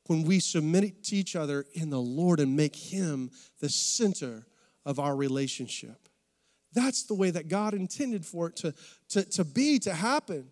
when 0.09 0.23
we 0.23 0.39
submit 0.39 1.03
to 1.03 1.15
each 1.15 1.35
other 1.35 1.67
in 1.73 1.91
the 1.91 2.01
Lord 2.01 2.39
and 2.39 2.55
make 2.55 2.75
Him 2.75 3.29
the 3.59 3.69
center 3.69 4.47
of 4.83 4.97
our 4.97 5.15
relationship. 5.15 6.09
That's 6.73 7.03
the 7.03 7.13
way 7.13 7.29
that 7.29 7.47
God 7.47 7.75
intended 7.75 8.25
for 8.25 8.47
it 8.47 8.55
to, 8.57 8.73
to, 9.09 9.23
to 9.29 9.45
be, 9.45 9.77
to 9.77 9.93
happen. 9.93 10.47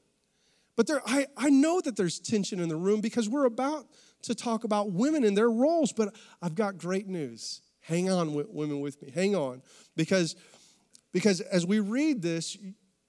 But 0.76 0.86
there, 0.86 1.02
I, 1.08 1.26
I 1.36 1.50
know 1.50 1.82
that 1.82 1.98
there's 1.98 2.20
tension 2.20 2.60
in 2.60 2.70
the 2.70 2.76
room 2.76 3.02
because 3.02 3.28
we're 3.28 3.46
about 3.46 3.88
to 4.24 4.36
talk 4.36 4.64
about 4.64 4.92
women 4.92 5.24
and 5.24 5.36
their 5.36 5.50
roles, 5.50 5.92
but 5.92 6.14
I've 6.40 6.54
got 6.54 6.78
great 6.78 7.08
news. 7.08 7.62
Hang 7.82 8.12
on, 8.12 8.36
women, 8.54 8.80
with 8.80 9.02
me. 9.02 9.10
Hang 9.10 9.36
on. 9.36 9.64
Because, 9.96 10.36
because 11.12 11.42
as 11.42 11.66
we 11.66 11.80
read 11.80 12.22
this, 12.22 12.56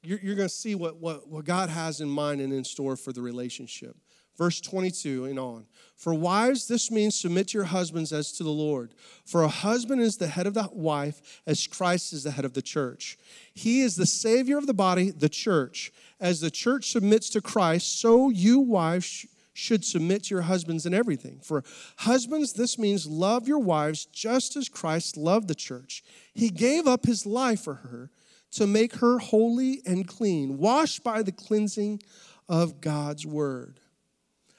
you're, 0.03 0.19
you're 0.21 0.35
going 0.35 0.49
to 0.49 0.55
see 0.55 0.75
what, 0.75 0.97
what, 0.97 1.29
what 1.29 1.45
God 1.45 1.69
has 1.69 2.01
in 2.01 2.09
mind 2.09 2.41
and 2.41 2.55
in 2.55 2.65
store 2.65 2.97
for 2.97 3.13
the 3.13 3.21
relationship 3.21 3.99
verse 4.39 4.61
22 4.61 5.27
and 5.27 5.39
on. 5.39 5.67
For 5.97 6.15
wives, 6.15 6.69
this 6.69 6.93
means 6.93 7.19
submit 7.19 7.49
to 7.49 7.59
your 7.59 7.65
husbands 7.67 8.13
as 8.13 8.31
to 8.33 8.45
the 8.45 8.51
Lord. 8.51 8.95
For 9.27 9.43
a 9.43 9.49
husband 9.49 10.01
is 10.01 10.17
the 10.17 10.29
head 10.29 10.47
of 10.47 10.55
the 10.55 10.69
wife, 10.73 11.43
as 11.45 11.67
Christ 11.67 12.13
is 12.13 12.23
the 12.23 12.31
head 12.31 12.45
of 12.45 12.55
the 12.55 12.63
church. 12.63 13.19
He 13.53 13.81
is 13.81 13.97
the 13.97 14.07
Savior 14.07 14.57
of 14.57 14.69
the 14.69 14.75
body, 14.75 15.11
the 15.11 15.29
church. 15.29 15.93
As 16.21 16.41
the 16.41 16.53
church 16.53 16.93
submits 16.93 17.29
to 17.31 17.41
Christ, 17.41 18.01
so 18.01 18.31
you 18.31 18.61
wives 18.61 19.27
should 19.55 19.85
submit 19.85 20.23
to 20.25 20.37
your 20.37 20.43
husbands 20.43 20.87
in 20.87 20.95
everything. 20.95 21.41
For 21.43 21.65
husbands, 21.97 22.53
this 22.53 22.79
means 22.79 23.09
love 23.09 23.49
your 23.49 23.59
wives 23.59 24.05
just 24.07 24.57
as 24.57 24.69
Christ 24.69 25.17
loved 25.17 25.49
the 25.49 25.55
church. 25.57 26.05
He 26.33 26.49
gave 26.49 26.87
up 26.87 27.07
his 27.07 27.27
life 27.27 27.63
for 27.63 27.75
her 27.75 28.11
to 28.53 28.69
make 28.69 28.95
her 28.97 29.19
holy 29.19 29.83
and 29.85 30.07
clean, 30.07 30.59
washed 30.59 31.03
by 31.03 31.25
the 31.25 31.33
cleansing 31.33 32.01
of 32.49 32.81
God's 32.81 33.27
word. 33.27 33.81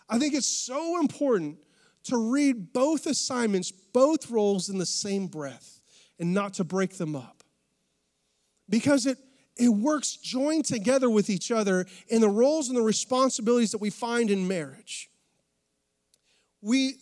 I 0.09 0.17
think 0.17 0.33
it's 0.33 0.47
so 0.47 0.99
important 0.99 1.57
to 2.05 2.17
read 2.17 2.73
both 2.73 3.05
assignments, 3.05 3.71
both 3.71 4.31
roles 4.31 4.69
in 4.69 4.77
the 4.77 4.85
same 4.85 5.27
breath 5.27 5.79
and 6.19 6.33
not 6.33 6.55
to 6.55 6.63
break 6.63 6.97
them 6.97 7.15
up. 7.15 7.43
Because 8.67 9.05
it, 9.05 9.17
it 9.57 9.69
works 9.69 10.15
joined 10.15 10.65
together 10.65 11.09
with 11.09 11.29
each 11.29 11.51
other 11.51 11.85
in 12.07 12.21
the 12.21 12.29
roles 12.29 12.69
and 12.69 12.77
the 12.77 12.81
responsibilities 12.81 13.71
that 13.71 13.81
we 13.81 13.89
find 13.89 14.31
in 14.31 14.47
marriage. 14.47 15.09
We, 16.61 16.95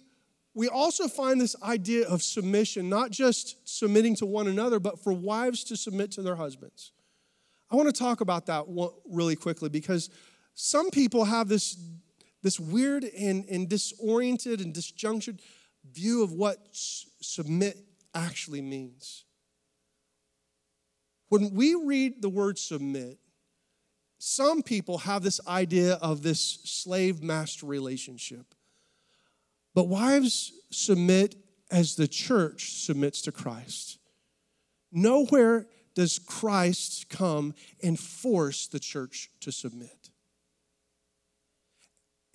we 0.53 0.67
also 0.67 1.07
find 1.07 1.39
this 1.39 1.55
idea 1.61 2.07
of 2.07 2.21
submission, 2.21 2.89
not 2.89 3.11
just 3.11 3.57
submitting 3.67 4.15
to 4.15 4.25
one 4.25 4.47
another, 4.47 4.79
but 4.79 4.99
for 4.99 5.13
wives 5.13 5.63
to 5.65 5.77
submit 5.77 6.11
to 6.13 6.21
their 6.21 6.35
husbands. 6.35 6.91
I 7.69 7.75
want 7.75 7.93
to 7.93 7.99
talk 7.99 8.21
about 8.21 8.45
that 8.45 8.65
really 9.09 9.35
quickly 9.35 9.69
because 9.69 10.09
some 10.53 10.89
people 10.89 11.25
have 11.25 11.47
this, 11.47 11.77
this 12.43 12.59
weird 12.59 13.03
and, 13.03 13.45
and 13.45 13.67
disoriented 13.67 14.61
and 14.61 14.73
disjunctured 14.73 15.41
view 15.91 16.23
of 16.23 16.31
what 16.31 16.57
submit 16.71 17.77
actually 18.13 18.61
means. 18.61 19.25
When 21.29 21.53
we 21.53 21.75
read 21.75 22.21
the 22.21 22.29
word 22.29 22.57
submit, 22.57 23.19
some 24.19 24.63
people 24.63 24.99
have 24.99 25.23
this 25.23 25.39
idea 25.47 25.95
of 25.95 26.23
this 26.23 26.59
slave 26.63 27.21
master 27.21 27.65
relationship. 27.65 28.55
But 29.75 29.89
wives 29.89 30.53
submit 30.71 31.35
as 31.69 31.95
the 31.95 32.07
church 32.07 32.81
submits 32.81 33.21
to 33.23 33.31
Christ. 33.31 33.99
Nowhere 34.91 35.67
does 35.93 36.17
Christ 36.17 37.09
come 37.09 37.53
and 37.83 37.99
force 37.99 38.67
the 38.67 38.79
church 38.79 39.29
to 39.41 39.51
submit. 39.51 39.96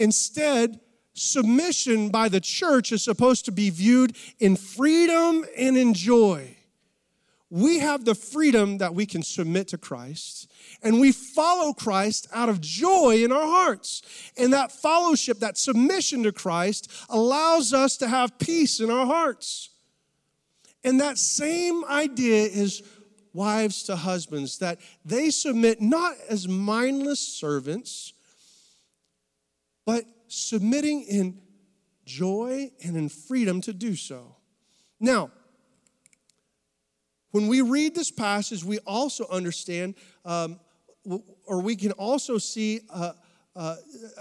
Instead, 0.02 0.80
submission 1.14 2.08
by 2.08 2.28
the 2.28 2.40
church 2.40 2.92
is 2.92 3.02
supposed 3.02 3.44
to 3.44 3.52
be 3.52 3.70
viewed 3.70 4.16
in 4.38 4.56
freedom 4.56 5.44
and 5.56 5.76
in 5.76 5.94
joy 5.94 6.56
we 7.52 7.80
have 7.80 8.06
the 8.06 8.14
freedom 8.14 8.78
that 8.78 8.94
we 8.94 9.04
can 9.04 9.22
submit 9.22 9.68
to 9.68 9.76
Christ 9.76 10.50
and 10.82 10.98
we 10.98 11.12
follow 11.12 11.74
Christ 11.74 12.26
out 12.32 12.48
of 12.48 12.62
joy 12.62 13.22
in 13.22 13.30
our 13.30 13.46
hearts. 13.46 14.00
And 14.38 14.54
that 14.54 14.72
fellowship, 14.72 15.40
that 15.40 15.58
submission 15.58 16.22
to 16.22 16.32
Christ, 16.32 16.90
allows 17.10 17.74
us 17.74 17.98
to 17.98 18.08
have 18.08 18.38
peace 18.38 18.80
in 18.80 18.90
our 18.90 19.04
hearts. 19.04 19.68
And 20.82 20.98
that 21.02 21.18
same 21.18 21.84
idea 21.84 22.44
is 22.44 22.82
wives 23.34 23.82
to 23.82 23.96
husbands, 23.96 24.56
that 24.58 24.78
they 25.04 25.28
submit 25.28 25.82
not 25.82 26.14
as 26.30 26.48
mindless 26.48 27.20
servants, 27.20 28.14
but 29.84 30.04
submitting 30.28 31.02
in 31.02 31.40
joy 32.04 32.70
and 32.84 32.96
in 32.96 33.08
freedom 33.08 33.60
to 33.62 33.72
do 33.72 33.94
so. 33.94 34.36
Now, 34.98 35.30
when 37.32 37.48
we 37.48 37.62
read 37.62 37.94
this 37.94 38.10
passage, 38.10 38.62
we 38.62 38.78
also 38.80 39.26
understand, 39.28 39.94
um, 40.24 40.60
or 41.46 41.60
we 41.60 41.76
can 41.76 41.92
also 41.92 42.38
see 42.38 42.80
a, 42.90 43.14
a, 43.56 43.76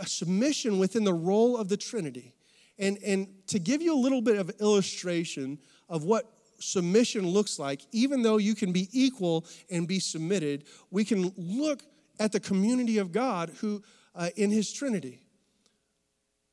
submission 0.06 0.80
within 0.80 1.04
the 1.04 1.14
role 1.14 1.58
of 1.58 1.70
the 1.70 1.78
Trinity. 1.78 2.34
And, 2.80 2.98
and 3.06 3.28
to 3.48 3.60
give 3.60 3.82
you 3.82 3.94
a 3.94 4.00
little 4.00 4.22
bit 4.22 4.38
of 4.38 4.50
illustration 4.62 5.60
of 5.90 6.06
what 6.06 6.26
submission 6.60 7.28
looks 7.28 7.60
like, 7.60 7.82
even 7.92 8.22
though 8.22 8.38
you 8.38 8.56
can 8.56 8.72
be 8.72 8.88
equal 8.92 9.46
and 9.70 9.88
be 9.88 10.00
submitted, 10.00 10.64
we 10.90 11.04
can 11.04 11.34
look 11.36 11.84
at 12.20 12.32
the 12.32 12.40
community 12.40 12.98
of 12.98 13.12
God 13.12 13.52
who 13.60 13.84
uh, 14.16 14.30
in 14.36 14.50
his 14.52 14.72
Trinity. 14.72 15.20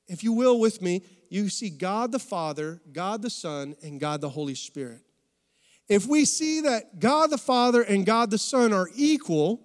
If 0.08 0.24
you 0.24 0.32
will, 0.32 0.58
with 0.58 0.80
me, 0.80 1.02
you 1.28 1.48
see 1.48 1.68
God 1.68 2.12
the 2.12 2.18
Father, 2.18 2.80
God 2.92 3.22
the 3.22 3.30
Son, 3.30 3.76
and 3.82 4.00
God 4.00 4.20
the 4.20 4.30
Holy 4.30 4.54
Spirit. 4.54 5.02
If 5.88 6.06
we 6.06 6.24
see 6.24 6.62
that 6.62 7.00
God 7.00 7.30
the 7.30 7.38
Father 7.38 7.82
and 7.82 8.04
God 8.04 8.30
the 8.30 8.38
Son 8.38 8.72
are 8.72 8.88
equal, 8.94 9.62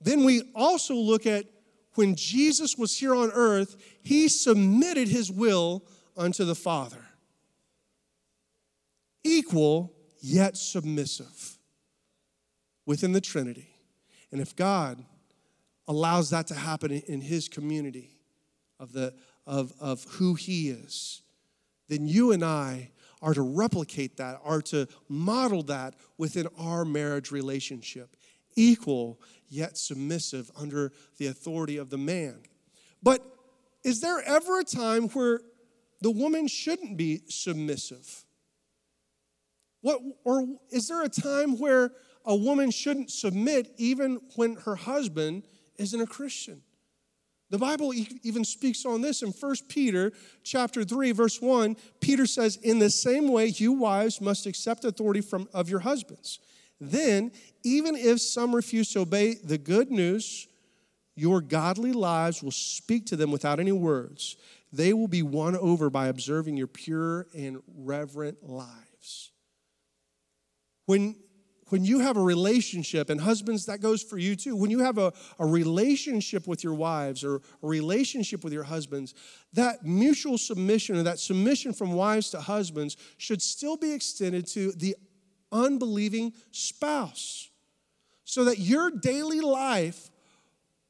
then 0.00 0.24
we 0.24 0.42
also 0.54 0.94
look 0.94 1.26
at 1.26 1.46
when 1.94 2.14
Jesus 2.14 2.76
was 2.76 2.96
here 2.96 3.14
on 3.14 3.30
earth, 3.32 3.76
he 4.02 4.28
submitted 4.28 5.08
his 5.08 5.30
will 5.30 5.84
unto 6.16 6.44
the 6.44 6.54
Father. 6.54 7.04
Equal, 9.22 9.92
yet 10.20 10.56
submissive 10.56 11.58
within 12.86 13.12
the 13.12 13.20
Trinity. 13.20 13.68
And 14.32 14.40
if 14.40 14.56
God 14.56 15.04
allows 15.86 16.30
that 16.30 16.46
to 16.48 16.54
happen 16.54 16.90
in 16.90 17.20
his 17.20 17.48
community 17.48 18.11
of, 18.82 18.92
the, 18.92 19.14
of, 19.46 19.72
of 19.80 20.04
who 20.04 20.34
he 20.34 20.68
is, 20.68 21.22
then 21.88 22.06
you 22.06 22.32
and 22.32 22.44
I 22.44 22.90
are 23.22 23.32
to 23.32 23.42
replicate 23.42 24.16
that, 24.16 24.40
are 24.44 24.60
to 24.62 24.88
model 25.08 25.62
that 25.64 25.94
within 26.18 26.48
our 26.58 26.84
marriage 26.84 27.30
relationship. 27.30 28.16
Equal 28.56 29.20
yet 29.48 29.78
submissive 29.78 30.50
under 30.56 30.92
the 31.18 31.28
authority 31.28 31.76
of 31.76 31.88
the 31.88 31.96
man. 31.96 32.42
But 33.02 33.24
is 33.84 34.00
there 34.00 34.20
ever 34.20 34.60
a 34.60 34.64
time 34.64 35.08
where 35.10 35.40
the 36.00 36.10
woman 36.10 36.48
shouldn't 36.48 36.96
be 36.96 37.22
submissive? 37.28 38.24
What, 39.80 40.00
or 40.24 40.46
is 40.70 40.88
there 40.88 41.02
a 41.02 41.08
time 41.08 41.58
where 41.58 41.92
a 42.24 42.34
woman 42.34 42.70
shouldn't 42.70 43.10
submit 43.10 43.72
even 43.78 44.20
when 44.36 44.56
her 44.56 44.74
husband 44.74 45.44
isn't 45.76 46.00
a 46.00 46.06
Christian? 46.06 46.62
The 47.52 47.58
Bible 47.58 47.92
even 48.22 48.46
speaks 48.46 48.86
on 48.86 49.02
this 49.02 49.22
in 49.22 49.30
1 49.30 49.56
Peter 49.68 50.10
chapter 50.42 50.84
3 50.84 51.12
verse 51.12 51.38
1. 51.38 51.76
Peter 52.00 52.24
says, 52.24 52.56
"In 52.56 52.78
the 52.78 52.88
same 52.88 53.28
way 53.28 53.48
you 53.48 53.72
wives 53.72 54.22
must 54.22 54.46
accept 54.46 54.86
authority 54.86 55.20
from 55.20 55.46
of 55.52 55.68
your 55.68 55.80
husbands. 55.80 56.38
Then, 56.80 57.30
even 57.62 57.94
if 57.94 58.22
some 58.22 58.56
refuse 58.56 58.90
to 58.92 59.00
obey 59.00 59.34
the 59.34 59.58
good 59.58 59.90
news, 59.90 60.46
your 61.14 61.42
godly 61.42 61.92
lives 61.92 62.42
will 62.42 62.52
speak 62.52 63.04
to 63.08 63.16
them 63.16 63.30
without 63.30 63.60
any 63.60 63.70
words. 63.70 64.36
They 64.72 64.94
will 64.94 65.06
be 65.06 65.22
won 65.22 65.54
over 65.54 65.90
by 65.90 66.08
observing 66.08 66.56
your 66.56 66.68
pure 66.68 67.28
and 67.34 67.62
reverent 67.66 68.48
lives." 68.48 69.30
When 70.86 71.16
when 71.72 71.86
you 71.86 72.00
have 72.00 72.18
a 72.18 72.22
relationship, 72.22 73.08
and 73.08 73.18
husbands, 73.18 73.64
that 73.64 73.80
goes 73.80 74.02
for 74.02 74.18
you 74.18 74.36
too, 74.36 74.54
when 74.54 74.70
you 74.70 74.80
have 74.80 74.98
a, 74.98 75.10
a 75.38 75.46
relationship 75.46 76.46
with 76.46 76.62
your 76.62 76.74
wives 76.74 77.24
or 77.24 77.36
a 77.36 77.66
relationship 77.66 78.44
with 78.44 78.52
your 78.52 78.62
husbands, 78.62 79.14
that 79.54 79.82
mutual 79.82 80.36
submission 80.36 80.96
or 80.96 81.02
that 81.04 81.18
submission 81.18 81.72
from 81.72 81.94
wives 81.94 82.28
to 82.28 82.40
husbands 82.42 82.98
should 83.16 83.40
still 83.40 83.78
be 83.78 83.90
extended 83.90 84.46
to 84.48 84.72
the 84.72 84.94
unbelieving 85.50 86.34
spouse. 86.50 87.48
So 88.24 88.44
that 88.44 88.58
your 88.58 88.90
daily 88.90 89.40
life 89.40 90.10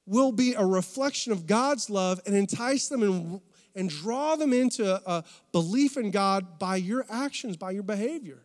will 0.05 0.33
be 0.33 0.55
a 0.55 0.66
reflection 0.66 1.31
of 1.31 1.47
God's 1.47 1.90
love 1.90 2.21
and 2.27 2.35
entice 2.35 2.88
them 2.88 3.05
and, 3.05 3.40
and 3.77 3.88
draw 3.88 4.35
them 4.35 4.53
into 4.53 5.01
a 5.09 5.23
belief 5.53 5.97
in 5.97 6.11
God 6.11 6.59
by 6.59 6.75
your 6.75 7.07
actions, 7.09 7.57
by 7.57 7.71
your 7.71 7.85
behavior. 7.85 8.42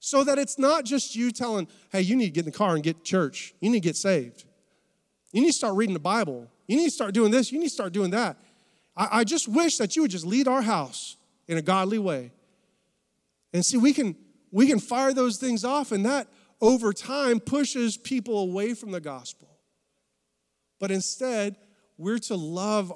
So 0.00 0.24
that 0.24 0.38
it's 0.38 0.58
not 0.58 0.84
just 0.84 1.14
you 1.14 1.30
telling, 1.30 1.68
hey, 1.92 2.00
you 2.00 2.16
need 2.16 2.26
to 2.26 2.30
get 2.30 2.46
in 2.46 2.52
the 2.52 2.56
car 2.56 2.74
and 2.74 2.82
get 2.82 3.04
church. 3.04 3.54
You 3.60 3.70
need 3.70 3.82
to 3.82 3.88
get 3.88 3.96
saved. 3.96 4.44
You 5.32 5.42
need 5.42 5.48
to 5.48 5.52
start 5.52 5.76
reading 5.76 5.94
the 5.94 6.00
Bible. 6.00 6.48
You 6.66 6.76
need 6.76 6.86
to 6.86 6.90
start 6.90 7.14
doing 7.14 7.30
this. 7.30 7.52
You 7.52 7.58
need 7.58 7.68
to 7.68 7.74
start 7.74 7.92
doing 7.92 8.10
that. 8.10 8.36
I, 8.96 9.20
I 9.20 9.24
just 9.24 9.46
wish 9.46 9.76
that 9.76 9.94
you 9.94 10.02
would 10.02 10.10
just 10.10 10.26
lead 10.26 10.48
our 10.48 10.62
house 10.62 11.16
in 11.46 11.58
a 11.58 11.62
godly 11.62 11.98
way. 11.98 12.32
And 13.52 13.64
see, 13.64 13.76
we 13.76 13.92
can 13.92 14.16
we 14.52 14.66
can 14.66 14.80
fire 14.80 15.12
those 15.12 15.36
things 15.36 15.64
off, 15.64 15.92
and 15.92 16.04
that 16.06 16.26
over 16.60 16.92
time 16.92 17.38
pushes 17.38 17.96
people 17.96 18.38
away 18.40 18.74
from 18.74 18.90
the 18.90 19.00
gospel. 19.00 19.48
But 20.78 20.90
instead, 20.90 21.56
we're 21.98 22.18
to 22.18 22.36
love 22.36 22.92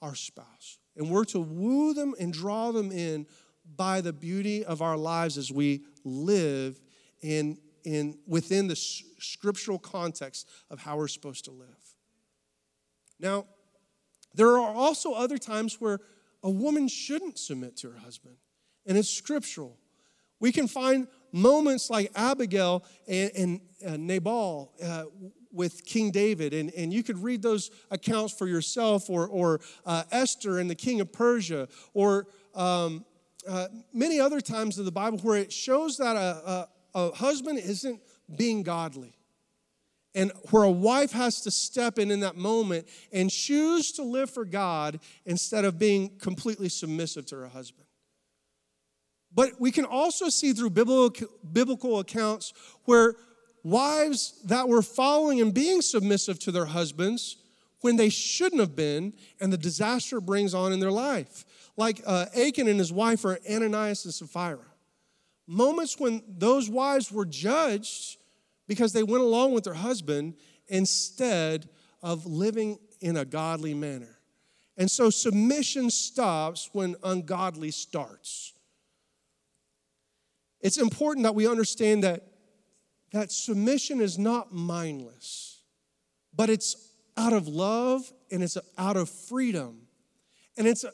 our 0.00 0.14
spouse 0.14 0.78
and 0.96 1.10
we're 1.10 1.24
to 1.24 1.40
woo 1.40 1.94
them 1.94 2.14
and 2.20 2.32
draw 2.32 2.72
them 2.72 2.92
in 2.92 3.26
by 3.76 4.00
the 4.00 4.12
beauty 4.12 4.64
of 4.64 4.82
our 4.82 4.96
lives 4.96 5.38
as 5.38 5.50
we 5.50 5.82
live 6.04 6.80
in, 7.20 7.58
in, 7.84 8.18
within 8.26 8.68
the 8.68 8.76
scriptural 8.76 9.78
context 9.78 10.48
of 10.70 10.80
how 10.80 10.96
we're 10.96 11.08
supposed 11.08 11.44
to 11.46 11.50
live. 11.50 11.68
Now, 13.18 13.46
there 14.34 14.48
are 14.58 14.74
also 14.74 15.12
other 15.12 15.38
times 15.38 15.80
where 15.80 16.00
a 16.42 16.50
woman 16.50 16.88
shouldn't 16.88 17.38
submit 17.38 17.76
to 17.78 17.90
her 17.90 17.98
husband, 17.98 18.36
and 18.86 18.98
it's 18.98 19.08
scriptural. 19.08 19.78
We 20.40 20.50
can 20.50 20.66
find 20.66 21.06
moments 21.30 21.88
like 21.88 22.10
Abigail 22.14 22.84
and, 23.06 23.30
and 23.36 23.60
uh, 23.86 23.96
Nabal 23.96 24.72
uh, 24.84 25.04
with 25.52 25.84
King 25.84 26.10
David, 26.10 26.52
and, 26.52 26.72
and 26.74 26.92
you 26.92 27.02
could 27.02 27.18
read 27.22 27.42
those 27.42 27.70
accounts 27.90 28.32
for 28.32 28.48
yourself, 28.48 29.08
or, 29.08 29.28
or 29.28 29.60
uh, 29.86 30.02
Esther 30.10 30.58
and 30.58 30.68
the 30.68 30.74
king 30.74 31.00
of 31.00 31.12
Persia, 31.12 31.68
or 31.94 32.26
um, 32.54 33.04
uh, 33.48 33.68
many 33.92 34.20
other 34.20 34.40
times 34.40 34.78
in 34.78 34.84
the 34.84 34.92
Bible 34.92 35.18
where 35.18 35.38
it 35.38 35.52
shows 35.52 35.96
that 35.96 36.16
a, 36.16 36.18
a, 36.50 36.68
a 36.94 37.10
husband 37.14 37.58
isn't 37.58 38.00
being 38.36 38.62
godly. 38.62 39.14
and 40.14 40.30
where 40.50 40.62
a 40.64 40.70
wife 40.70 41.12
has 41.12 41.40
to 41.42 41.50
step 41.50 41.98
in 41.98 42.10
in 42.10 42.20
that 42.20 42.36
moment 42.36 42.86
and 43.12 43.30
choose 43.30 43.92
to 43.92 44.02
live 44.02 44.30
for 44.30 44.44
God 44.44 45.00
instead 45.24 45.64
of 45.64 45.78
being 45.78 46.18
completely 46.18 46.68
submissive 46.68 47.26
to 47.26 47.36
her 47.36 47.48
husband. 47.48 47.86
But 49.34 49.52
we 49.58 49.70
can 49.70 49.86
also 49.86 50.28
see 50.28 50.52
through 50.52 50.70
biblical, 50.70 51.26
biblical 51.52 51.98
accounts 52.00 52.52
where 52.84 53.14
wives 53.64 54.42
that 54.44 54.68
were 54.68 54.82
following 54.82 55.40
and 55.40 55.54
being 55.54 55.80
submissive 55.80 56.38
to 56.40 56.52
their 56.52 56.66
husbands 56.66 57.38
when 57.80 57.96
they 57.96 58.10
shouldn't 58.10 58.60
have 58.60 58.76
been, 58.76 59.12
and 59.40 59.52
the 59.52 59.58
disaster 59.58 60.20
brings 60.20 60.54
on 60.54 60.72
in 60.72 60.78
their 60.80 60.92
life. 60.92 61.44
Like 61.76 62.02
uh, 62.06 62.26
Achan 62.36 62.68
and 62.68 62.78
his 62.78 62.92
wife 62.92 63.24
are 63.24 63.38
Ananias 63.50 64.04
and 64.04 64.12
Sapphira. 64.12 64.66
Moments 65.46 65.98
when 65.98 66.22
those 66.28 66.68
wives 66.68 67.10
were 67.10 67.24
judged 67.24 68.18
because 68.68 68.92
they 68.92 69.02
went 69.02 69.22
along 69.22 69.52
with 69.52 69.64
their 69.64 69.74
husband 69.74 70.34
instead 70.68 71.68
of 72.02 72.26
living 72.26 72.78
in 73.00 73.16
a 73.16 73.24
godly 73.24 73.74
manner. 73.74 74.18
And 74.76 74.90
so 74.90 75.10
submission 75.10 75.90
stops 75.90 76.70
when 76.72 76.96
ungodly 77.02 77.70
starts. 77.70 78.54
It's 80.60 80.78
important 80.78 81.24
that 81.24 81.34
we 81.34 81.46
understand 81.46 82.04
that, 82.04 82.22
that 83.12 83.32
submission 83.32 84.00
is 84.00 84.18
not 84.18 84.52
mindless, 84.52 85.62
but 86.34 86.48
it's 86.48 86.92
out 87.16 87.32
of 87.32 87.48
love 87.48 88.10
and 88.30 88.42
it's 88.42 88.56
out 88.78 88.96
of 88.96 89.10
freedom. 89.10 89.82
And 90.56 90.66
it's 90.66 90.84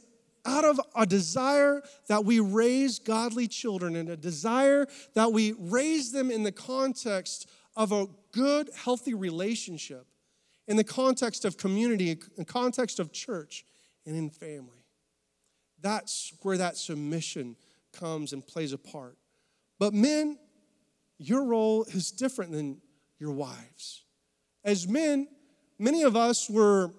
out 0.49 0.65
of 0.65 0.81
a 0.97 1.07
desire 1.07 1.83
that 2.09 2.25
we 2.25 2.41
raise 2.41 2.99
godly 2.99 3.47
children 3.47 3.95
and 3.95 4.09
a 4.09 4.17
desire 4.17 4.87
that 5.15 5.33
we 5.33 5.53
raise 5.59 6.11
them 6.13 6.31
in 6.31 6.43
the 6.43 6.53
context 6.53 7.49
of 7.77 7.93
a 7.93 8.07
good, 8.33 8.71
healthy 8.75 9.15
relationship 9.15 10.07
in 10.67 10.77
the 10.77 10.85
context 10.85 11.45
of 11.45 11.57
community, 11.57 12.11
in 12.11 12.19
the 12.37 12.45
context 12.45 12.99
of 12.99 13.13
church, 13.13 13.65
and 14.07 14.17
in 14.17 14.31
family. 14.31 14.85
That's 15.81 16.33
where 16.43 16.59
that 16.59 16.77
submission 16.77 17.57
comes 17.93 18.33
and 18.33 18.47
plays 18.47 18.73
a 18.73 18.79
part. 18.79 19.17
But 19.79 19.95
men, 19.95 20.39
your 21.19 21.45
role 21.45 21.85
is 21.85 22.11
different 22.11 22.53
than 22.53 22.81
your 23.19 23.33
wives. 23.33 24.03
As 24.65 24.89
men, 24.89 25.29
many 25.79 26.03
of 26.03 26.17
us 26.17 26.51
were 26.51 26.93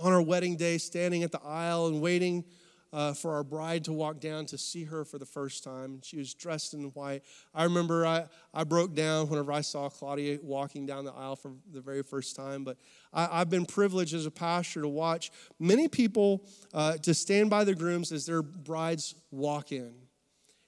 on 0.00 0.12
our 0.12 0.22
wedding 0.22 0.56
day 0.56 0.78
standing 0.78 1.22
at 1.22 1.32
the 1.32 1.42
aisle 1.42 1.86
and 1.86 2.00
waiting 2.00 2.44
uh, 2.92 3.12
for 3.12 3.34
our 3.34 3.44
bride 3.44 3.84
to 3.84 3.92
walk 3.92 4.18
down 4.20 4.46
to 4.46 4.58
see 4.58 4.84
her 4.84 5.04
for 5.04 5.18
the 5.18 5.26
first 5.26 5.62
time. 5.62 6.00
She 6.02 6.16
was 6.16 6.34
dressed 6.34 6.74
in 6.74 6.84
white. 6.86 7.22
I 7.54 7.64
remember 7.64 8.04
I, 8.04 8.26
I 8.52 8.64
broke 8.64 8.94
down 8.94 9.28
whenever 9.28 9.52
I 9.52 9.60
saw 9.60 9.88
Claudia 9.88 10.38
walking 10.42 10.86
down 10.86 11.04
the 11.04 11.12
aisle 11.12 11.36
for 11.36 11.52
the 11.72 11.80
very 11.80 12.02
first 12.02 12.34
time. 12.34 12.64
But 12.64 12.78
I, 13.12 13.38
have 13.38 13.50
been 13.50 13.66
privileged 13.66 14.14
as 14.14 14.26
a 14.26 14.30
pastor 14.30 14.82
to 14.82 14.88
watch 14.88 15.30
many 15.58 15.86
people 15.86 16.44
uh, 16.74 16.96
to 16.98 17.14
stand 17.14 17.50
by 17.50 17.64
the 17.64 17.74
grooms 17.74 18.10
as 18.10 18.26
their 18.26 18.42
brides 18.42 19.14
walk 19.30 19.70
in. 19.70 19.92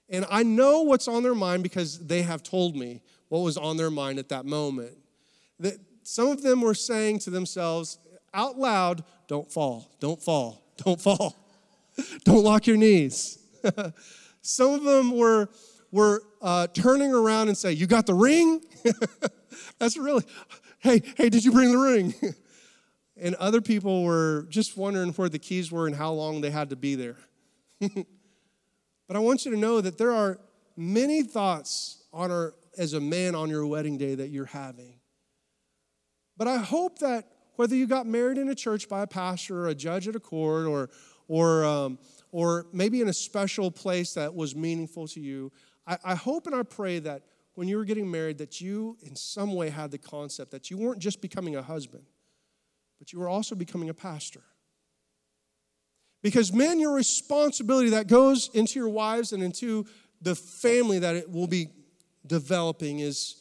And 0.09 0.25
I 0.29 0.43
know 0.43 0.83
what's 0.83 1.07
on 1.07 1.23
their 1.23 1.35
mind 1.35 1.63
because 1.63 1.99
they 1.99 2.21
have 2.21 2.43
told 2.43 2.75
me 2.75 3.01
what 3.29 3.39
was 3.39 3.57
on 3.57 3.77
their 3.77 3.91
mind 3.91 4.19
at 4.19 4.29
that 4.29 4.45
moment. 4.45 4.97
That 5.59 5.77
some 6.03 6.27
of 6.27 6.41
them 6.41 6.61
were 6.61 6.75
saying 6.75 7.19
to 7.19 7.29
themselves 7.29 7.97
out 8.33 8.57
loud, 8.57 9.03
Don't 9.27 9.51
fall, 9.51 9.89
don't 9.99 10.21
fall, 10.21 10.63
don't 10.77 10.99
fall. 10.99 11.35
Don't 12.23 12.43
lock 12.43 12.65
your 12.65 12.77
knees. 12.77 13.37
Some 14.41 14.73
of 14.73 14.83
them 14.83 15.15
were, 15.15 15.49
were 15.91 16.23
uh, 16.41 16.67
turning 16.73 17.13
around 17.13 17.47
and 17.47 17.57
say, 17.57 17.71
You 17.71 17.87
got 17.87 18.05
the 18.05 18.13
ring? 18.13 18.61
That's 19.79 19.97
really, 19.97 20.23
hey, 20.79 21.01
hey, 21.15 21.29
did 21.29 21.45
you 21.45 21.51
bring 21.51 21.71
the 21.71 21.77
ring? 21.77 22.13
and 23.17 23.35
other 23.35 23.61
people 23.61 24.03
were 24.03 24.47
just 24.49 24.75
wondering 24.75 25.11
where 25.13 25.29
the 25.29 25.39
keys 25.39 25.71
were 25.71 25.87
and 25.87 25.95
how 25.95 26.11
long 26.11 26.41
they 26.41 26.49
had 26.49 26.69
to 26.71 26.75
be 26.75 26.95
there. 26.95 27.17
but 27.79 29.15
I 29.15 29.19
want 29.19 29.45
you 29.45 29.51
to 29.51 29.57
know 29.57 29.81
that 29.81 29.97
there 29.97 30.11
are 30.11 30.39
many 30.75 31.23
thoughts 31.23 32.03
on 32.11 32.31
our, 32.31 32.53
as 32.77 32.93
a 32.93 32.99
man 32.99 33.35
on 33.35 33.49
your 33.49 33.65
wedding 33.65 33.97
day 33.97 34.15
that 34.15 34.29
you're 34.29 34.45
having. 34.45 34.99
But 36.35 36.47
I 36.47 36.57
hope 36.57 36.99
that 36.99 37.27
whether 37.55 37.75
you 37.75 37.87
got 37.87 38.05
married 38.05 38.37
in 38.37 38.49
a 38.49 38.55
church 38.55 38.89
by 38.89 39.01
a 39.01 39.07
pastor 39.07 39.65
or 39.65 39.67
a 39.67 39.75
judge 39.75 40.07
at 40.07 40.15
a 40.15 40.19
court 40.19 40.65
or, 40.65 40.89
or, 41.27 41.63
um, 41.65 41.99
or 42.31 42.65
maybe 42.73 43.01
in 43.01 43.07
a 43.07 43.13
special 43.13 43.71
place 43.71 44.13
that 44.13 44.33
was 44.33 44.55
meaningful 44.55 45.07
to 45.09 45.19
you. 45.19 45.51
I, 45.85 45.97
I 46.03 46.15
hope 46.15 46.47
and 46.47 46.55
I 46.55 46.63
pray 46.63 46.99
that 46.99 47.23
when 47.55 47.67
you 47.67 47.77
were 47.77 47.85
getting 47.85 48.09
married, 48.09 48.39
that 48.39 48.59
you 48.61 48.97
in 49.03 49.15
some 49.15 49.53
way 49.53 49.69
had 49.69 49.91
the 49.91 49.97
concept 49.97 50.51
that 50.51 50.71
you 50.71 50.77
weren't 50.77 50.99
just 50.99 51.21
becoming 51.21 51.55
a 51.55 51.61
husband, 51.61 52.03
but 52.99 53.13
you 53.13 53.19
were 53.19 53.29
also 53.29 53.55
becoming 53.55 53.89
a 53.89 53.93
pastor. 53.93 54.41
Because, 56.23 56.53
men, 56.53 56.79
your 56.79 56.93
responsibility 56.93 57.89
that 57.89 58.07
goes 58.07 58.49
into 58.53 58.79
your 58.79 58.89
wives 58.89 59.33
and 59.33 59.43
into 59.43 59.85
the 60.21 60.35
family 60.35 60.99
that 60.99 61.15
it 61.15 61.29
will 61.29 61.47
be 61.47 61.67
developing 62.25 62.99
is, 62.99 63.35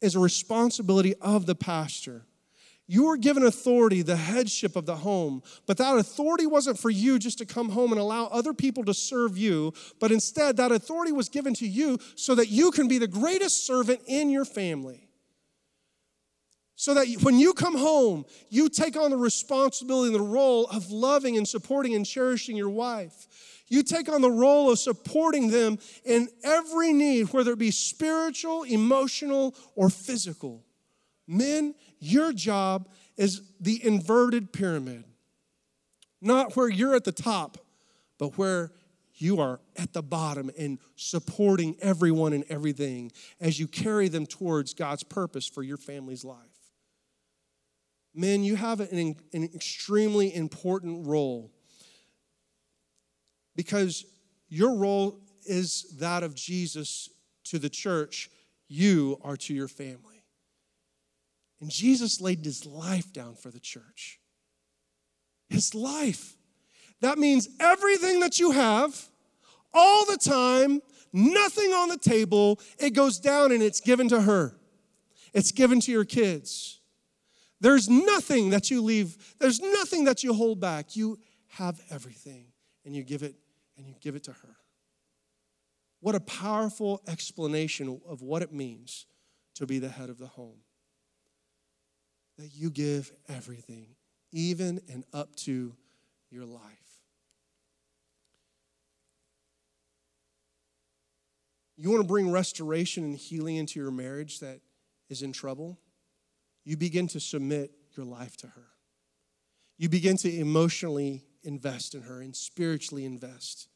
is 0.00 0.16
a 0.16 0.18
responsibility 0.18 1.14
of 1.20 1.46
the 1.46 1.54
pastor. 1.54 2.26
You 2.92 3.06
were 3.06 3.16
given 3.16 3.44
authority, 3.44 4.02
the 4.02 4.16
headship 4.16 4.74
of 4.74 4.84
the 4.84 4.96
home, 4.96 5.44
but 5.64 5.76
that 5.76 5.96
authority 5.96 6.44
wasn't 6.44 6.76
for 6.76 6.90
you 6.90 7.20
just 7.20 7.38
to 7.38 7.46
come 7.46 7.68
home 7.68 7.92
and 7.92 8.00
allow 8.00 8.26
other 8.26 8.52
people 8.52 8.84
to 8.86 8.94
serve 8.94 9.38
you, 9.38 9.74
but 10.00 10.10
instead 10.10 10.56
that 10.56 10.72
authority 10.72 11.12
was 11.12 11.28
given 11.28 11.54
to 11.54 11.68
you 11.68 11.98
so 12.16 12.34
that 12.34 12.48
you 12.48 12.72
can 12.72 12.88
be 12.88 12.98
the 12.98 13.06
greatest 13.06 13.64
servant 13.64 14.00
in 14.08 14.28
your 14.28 14.44
family. 14.44 15.08
So 16.74 16.94
that 16.94 17.06
when 17.22 17.38
you 17.38 17.52
come 17.52 17.78
home, 17.78 18.24
you 18.48 18.68
take 18.68 18.96
on 18.96 19.12
the 19.12 19.16
responsibility 19.16 20.12
and 20.12 20.16
the 20.16 20.28
role 20.28 20.66
of 20.66 20.90
loving 20.90 21.36
and 21.36 21.46
supporting 21.46 21.94
and 21.94 22.04
cherishing 22.04 22.56
your 22.56 22.70
wife. 22.70 23.62
You 23.68 23.84
take 23.84 24.08
on 24.08 24.20
the 24.20 24.32
role 24.32 24.68
of 24.68 24.80
supporting 24.80 25.52
them 25.52 25.78
in 26.04 26.28
every 26.42 26.92
need, 26.92 27.32
whether 27.32 27.52
it 27.52 27.58
be 27.60 27.70
spiritual, 27.70 28.64
emotional, 28.64 29.54
or 29.76 29.90
physical. 29.90 30.64
Men, 31.28 31.76
your 32.00 32.32
job 32.32 32.88
is 33.16 33.42
the 33.60 33.84
inverted 33.84 34.52
pyramid. 34.52 35.04
Not 36.20 36.56
where 36.56 36.68
you're 36.68 36.94
at 36.94 37.04
the 37.04 37.12
top, 37.12 37.58
but 38.18 38.36
where 38.36 38.72
you 39.14 39.40
are 39.40 39.60
at 39.76 39.92
the 39.92 40.02
bottom 40.02 40.50
and 40.58 40.78
supporting 40.96 41.76
everyone 41.80 42.32
and 42.32 42.44
everything 42.48 43.12
as 43.38 43.60
you 43.60 43.66
carry 43.66 44.08
them 44.08 44.26
towards 44.26 44.72
God's 44.72 45.02
purpose 45.02 45.46
for 45.46 45.62
your 45.62 45.76
family's 45.76 46.24
life. 46.24 46.38
Men, 48.14 48.42
you 48.42 48.56
have 48.56 48.80
an, 48.80 49.16
an 49.32 49.44
extremely 49.54 50.34
important 50.34 51.06
role 51.06 51.52
because 53.54 54.06
your 54.48 54.74
role 54.74 55.20
is 55.46 55.96
that 55.98 56.22
of 56.22 56.34
Jesus 56.34 57.10
to 57.44 57.58
the 57.58 57.68
church, 57.68 58.30
you 58.68 59.20
are 59.22 59.36
to 59.36 59.54
your 59.54 59.68
family. 59.68 60.19
And 61.60 61.70
Jesus 61.70 62.20
laid 62.20 62.44
his 62.44 62.64
life 62.64 63.12
down 63.12 63.34
for 63.34 63.50
the 63.50 63.60
church. 63.60 64.18
His 65.48 65.74
life. 65.74 66.36
That 67.00 67.18
means 67.18 67.48
everything 67.60 68.20
that 68.20 68.38
you 68.38 68.50
have, 68.52 69.08
all 69.72 70.04
the 70.06 70.16
time, 70.16 70.80
nothing 71.12 71.72
on 71.72 71.88
the 71.88 71.98
table, 71.98 72.60
it 72.78 72.90
goes 72.90 73.18
down 73.18 73.52
and 73.52 73.62
it's 73.62 73.80
given 73.80 74.08
to 74.08 74.22
her. 74.22 74.56
It's 75.32 75.52
given 75.52 75.80
to 75.80 75.92
your 75.92 76.04
kids. 76.04 76.80
There's 77.60 77.88
nothing 77.88 78.50
that 78.50 78.70
you 78.70 78.82
leave, 78.82 79.34
there's 79.38 79.60
nothing 79.60 80.04
that 80.04 80.24
you 80.24 80.32
hold 80.32 80.60
back. 80.60 80.96
You 80.96 81.18
have 81.48 81.80
everything 81.90 82.46
and 82.84 82.94
you 82.94 83.02
give 83.02 83.22
it 83.22 83.34
and 83.76 83.86
you 83.86 83.94
give 84.00 84.16
it 84.16 84.24
to 84.24 84.32
her. 84.32 84.56
What 86.00 86.14
a 86.14 86.20
powerful 86.20 87.02
explanation 87.06 88.00
of 88.08 88.22
what 88.22 88.40
it 88.40 88.52
means 88.52 89.04
to 89.56 89.66
be 89.66 89.78
the 89.78 89.90
head 89.90 90.08
of 90.08 90.18
the 90.18 90.26
home 90.26 90.60
that 92.40 92.54
you 92.54 92.70
give 92.70 93.12
everything, 93.28 93.86
even 94.32 94.80
and 94.90 95.04
up 95.12 95.36
to 95.36 95.74
your 96.30 96.46
life. 96.46 96.62
You 101.76 101.90
want 101.90 102.02
to 102.02 102.08
bring 102.08 102.30
restoration 102.30 103.04
and 103.04 103.16
healing 103.16 103.56
into 103.56 103.78
your 103.78 103.90
marriage 103.90 104.40
that 104.40 104.60
is 105.08 105.22
in 105.22 105.32
trouble? 105.32 105.78
You 106.64 106.76
begin 106.76 107.08
to 107.08 107.20
submit 107.20 107.72
your 107.96 108.06
life 108.06 108.36
to 108.38 108.46
her. 108.46 108.66
You 109.76 109.88
begin 109.88 110.16
to 110.18 110.34
emotionally 110.34 111.24
invest 111.42 111.94
in 111.94 112.02
her 112.02 112.20
and 112.20 112.34
spiritually 112.34 113.04
invest. 113.04 113.68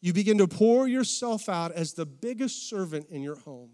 You 0.00 0.12
begin 0.12 0.38
to 0.38 0.46
pour 0.48 0.86
yourself 0.86 1.48
out 1.48 1.72
as 1.72 1.94
the 1.94 2.06
biggest 2.06 2.68
servant 2.68 3.06
in 3.08 3.22
your 3.22 3.36
home. 3.36 3.70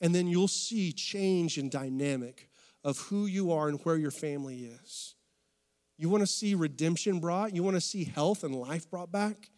And 0.00 0.12
then 0.12 0.26
you'll 0.26 0.48
see 0.48 0.92
change 0.92 1.58
and 1.58 1.70
dynamic 1.70 2.48
of 2.84 2.98
who 2.98 3.26
you 3.26 3.52
are 3.52 3.68
and 3.68 3.80
where 3.84 3.96
your 3.96 4.10
family 4.10 4.64
is. 4.64 5.14
You 5.98 6.08
want 6.08 6.22
to 6.22 6.26
see 6.26 6.54
redemption 6.54 7.20
brought? 7.20 7.54
You 7.54 7.62
want 7.62 7.76
to 7.76 7.80
see 7.80 8.04
health 8.04 8.44
and 8.44 8.54
life 8.54 8.90
brought 8.90 9.12
back? 9.12 9.50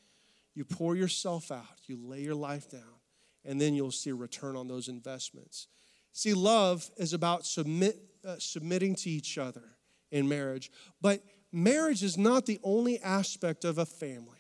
You 0.55 0.65
pour 0.65 0.95
yourself 0.95 1.51
out, 1.51 1.81
you 1.87 1.97
lay 1.97 2.21
your 2.21 2.35
life 2.35 2.71
down, 2.71 3.01
and 3.45 3.61
then 3.61 3.75
you'll 3.75 3.91
see 3.91 4.11
a 4.11 4.15
return 4.15 4.57
on 4.57 4.69
those 4.69 4.89
investments. 4.89 5.69
See, 6.13 6.33
love 6.33 6.91
is 6.97 7.13
about 7.13 7.45
submit, 7.45 7.99
uh, 8.25 8.37
submitting 8.39 8.95
to 8.97 9.11
each 9.11 9.37
other 9.37 9.65
in 10.13 10.29
marriage. 10.29 10.71
But 11.01 11.25
marriage 11.51 12.05
is 12.05 12.17
not 12.17 12.47
the 12.47 12.61
only 12.63 13.01
aspect 13.01 13.65
of 13.65 13.79
a 13.79 13.87
family. 13.87 14.34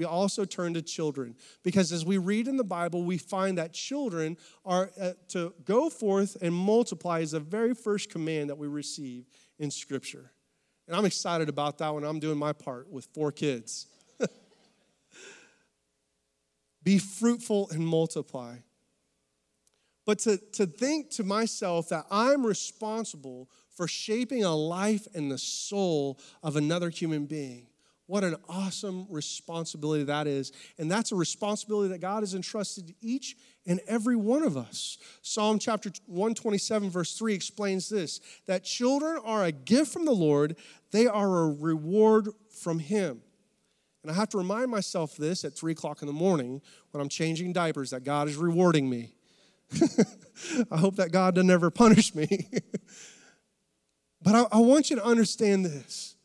We 0.00 0.06
also 0.06 0.46
turn 0.46 0.72
to 0.72 0.80
children 0.80 1.36
because 1.62 1.92
as 1.92 2.06
we 2.06 2.16
read 2.16 2.48
in 2.48 2.56
the 2.56 2.64
Bible, 2.64 3.02
we 3.02 3.18
find 3.18 3.58
that 3.58 3.74
children 3.74 4.38
are 4.64 4.90
uh, 4.98 5.12
to 5.28 5.52
go 5.66 5.90
forth 5.90 6.38
and 6.40 6.54
multiply 6.54 7.18
is 7.20 7.32
the 7.32 7.40
very 7.40 7.74
first 7.74 8.08
command 8.08 8.48
that 8.48 8.56
we 8.56 8.66
receive 8.66 9.26
in 9.58 9.70
Scripture. 9.70 10.32
And 10.88 10.96
I'm 10.96 11.04
excited 11.04 11.50
about 11.50 11.76
that 11.78 11.94
when 11.94 12.04
I'm 12.04 12.18
doing 12.18 12.38
my 12.38 12.54
part 12.54 12.88
with 12.90 13.08
four 13.12 13.30
kids. 13.30 13.88
Be 16.82 16.96
fruitful 16.96 17.68
and 17.70 17.86
multiply. 17.86 18.56
But 20.06 20.20
to, 20.20 20.38
to 20.52 20.64
think 20.64 21.10
to 21.10 21.24
myself 21.24 21.90
that 21.90 22.06
I'm 22.10 22.46
responsible 22.46 23.50
for 23.68 23.86
shaping 23.86 24.44
a 24.44 24.56
life 24.56 25.06
and 25.14 25.30
the 25.30 25.36
soul 25.36 26.18
of 26.42 26.56
another 26.56 26.88
human 26.88 27.26
being. 27.26 27.66
What 28.10 28.24
an 28.24 28.34
awesome 28.48 29.06
responsibility 29.08 30.02
that 30.02 30.26
is. 30.26 30.50
And 30.78 30.90
that's 30.90 31.12
a 31.12 31.14
responsibility 31.14 31.90
that 31.90 32.00
God 32.00 32.24
has 32.24 32.34
entrusted 32.34 32.88
to 32.88 32.94
each 33.00 33.36
and 33.64 33.78
every 33.86 34.16
one 34.16 34.42
of 34.42 34.56
us. 34.56 34.98
Psalm 35.22 35.60
chapter 35.60 35.92
127, 36.06 36.90
verse 36.90 37.16
3 37.16 37.32
explains 37.32 37.88
this 37.88 38.20
that 38.46 38.64
children 38.64 39.20
are 39.24 39.44
a 39.44 39.52
gift 39.52 39.92
from 39.92 40.06
the 40.06 40.10
Lord, 40.10 40.56
they 40.90 41.06
are 41.06 41.44
a 41.44 41.52
reward 41.52 42.30
from 42.50 42.80
Him. 42.80 43.22
And 44.02 44.10
I 44.10 44.16
have 44.16 44.30
to 44.30 44.38
remind 44.38 44.72
myself 44.72 45.16
this 45.16 45.44
at 45.44 45.54
3 45.54 45.70
o'clock 45.70 46.02
in 46.02 46.08
the 46.08 46.12
morning 46.12 46.60
when 46.90 47.00
I'm 47.00 47.08
changing 47.08 47.52
diapers 47.52 47.90
that 47.90 48.02
God 48.02 48.26
is 48.26 48.34
rewarding 48.34 48.90
me. 48.90 49.14
I 50.72 50.78
hope 50.78 50.96
that 50.96 51.12
God 51.12 51.36
doesn't 51.36 51.48
ever 51.48 51.70
punish 51.70 52.12
me. 52.16 52.48
but 54.20 54.34
I, 54.34 54.46
I 54.50 54.58
want 54.58 54.90
you 54.90 54.96
to 54.96 55.04
understand 55.04 55.64
this 55.64 56.16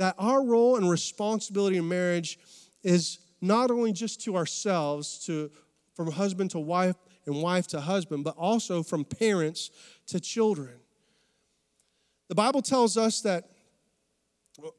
that 0.00 0.14
our 0.18 0.42
role 0.42 0.76
and 0.76 0.88
responsibility 0.88 1.76
in 1.76 1.86
marriage 1.86 2.38
is 2.82 3.18
not 3.42 3.70
only 3.70 3.92
just 3.92 4.22
to 4.22 4.34
ourselves, 4.34 5.18
to 5.26 5.50
from 5.92 6.10
husband 6.10 6.50
to 6.52 6.58
wife 6.58 6.96
and 7.26 7.42
wife 7.42 7.66
to 7.66 7.82
husband, 7.82 8.24
but 8.24 8.34
also 8.38 8.82
from 8.82 9.04
parents 9.04 9.70
to 10.06 10.18
children. 10.18 10.80
The 12.28 12.34
Bible 12.34 12.62
tells 12.62 12.96
us 12.96 13.20
that 13.20 13.50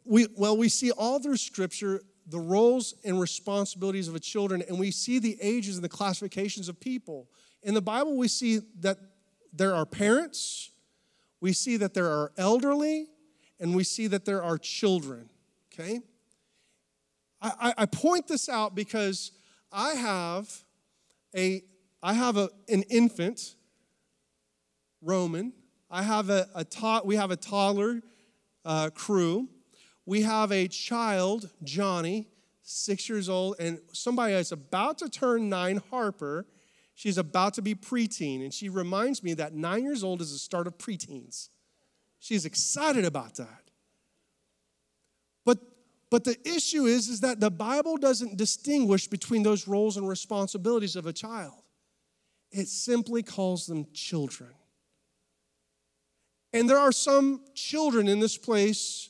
we 0.03 0.25
well 0.37 0.57
we 0.57 0.69
see 0.69 0.89
all 0.89 1.19
through 1.19 1.37
scripture 1.37 2.01
the 2.25 2.39
roles 2.39 2.95
and 3.05 3.21
responsibilities 3.21 4.07
of 4.07 4.15
a 4.15 4.19
children 4.19 4.63
and 4.67 4.79
we 4.79 4.89
see 4.89 5.19
the 5.19 5.37
ages 5.39 5.75
and 5.75 5.83
the 5.83 5.89
classifications 5.89 6.67
of 6.67 6.79
people. 6.79 7.29
In 7.61 7.75
the 7.75 7.81
Bible 7.81 8.17
we 8.17 8.27
see 8.27 8.61
that 8.79 8.97
there 9.53 9.75
are 9.75 9.85
parents, 9.85 10.71
we 11.41 11.53
see 11.53 11.77
that 11.77 11.93
there 11.93 12.07
are 12.07 12.31
elderly, 12.39 13.05
and 13.61 13.75
we 13.75 13.83
see 13.83 14.07
that 14.07 14.25
there 14.25 14.43
are 14.43 14.57
children, 14.57 15.29
okay? 15.71 16.01
I, 17.41 17.73
I, 17.77 17.85
point 17.85 18.27
this 18.27 18.49
out 18.49 18.75
because 18.75 19.31
I 19.71 19.93
have 19.93 20.63
a 21.35 21.63
I 22.03 22.13
have 22.13 22.37
a, 22.37 22.49
an 22.69 22.83
infant, 22.83 23.55
Roman. 25.01 25.53
I 25.89 26.03
have 26.03 26.29
a, 26.29 26.47
a 26.53 26.63
to, 26.63 27.01
we 27.03 27.15
have 27.15 27.31
a 27.31 27.35
toddler 27.35 28.01
uh, 28.63 28.89
crew. 28.93 29.47
We 30.05 30.21
have 30.21 30.51
a 30.51 30.67
child, 30.67 31.49
Johnny, 31.63 32.27
six 32.61 33.09
years 33.09 33.27
old, 33.27 33.55
and 33.59 33.79
somebody 33.91 34.33
that's 34.33 34.51
about 34.51 34.99
to 34.99 35.09
turn 35.09 35.49
nine, 35.49 35.81
Harper. 35.89 36.45
She's 36.93 37.17
about 37.17 37.55
to 37.55 37.63
be 37.63 37.73
preteen, 37.73 38.43
and 38.43 38.53
she 38.53 38.69
reminds 38.69 39.23
me 39.23 39.33
that 39.35 39.53
nine 39.53 39.83
years 39.83 40.03
old 40.03 40.21
is 40.21 40.31
the 40.31 40.39
start 40.39 40.67
of 40.67 40.77
preteens. 40.77 41.49
She's 42.21 42.45
excited 42.45 43.03
about 43.03 43.35
that. 43.35 43.71
But, 45.43 45.57
but 46.11 46.23
the 46.23 46.37
issue 46.47 46.85
is, 46.85 47.09
is 47.09 47.19
that 47.21 47.39
the 47.39 47.49
Bible 47.49 47.97
doesn't 47.97 48.37
distinguish 48.37 49.07
between 49.07 49.41
those 49.41 49.67
roles 49.67 49.97
and 49.97 50.07
responsibilities 50.07 50.95
of 50.95 51.07
a 51.07 51.13
child. 51.13 51.63
It 52.51 52.67
simply 52.67 53.23
calls 53.23 53.65
them 53.65 53.87
children. 53.91 54.51
And 56.53 56.69
there 56.69 56.77
are 56.77 56.91
some 56.91 57.41
children 57.55 58.07
in 58.07 58.19
this 58.19 58.37
place 58.37 59.09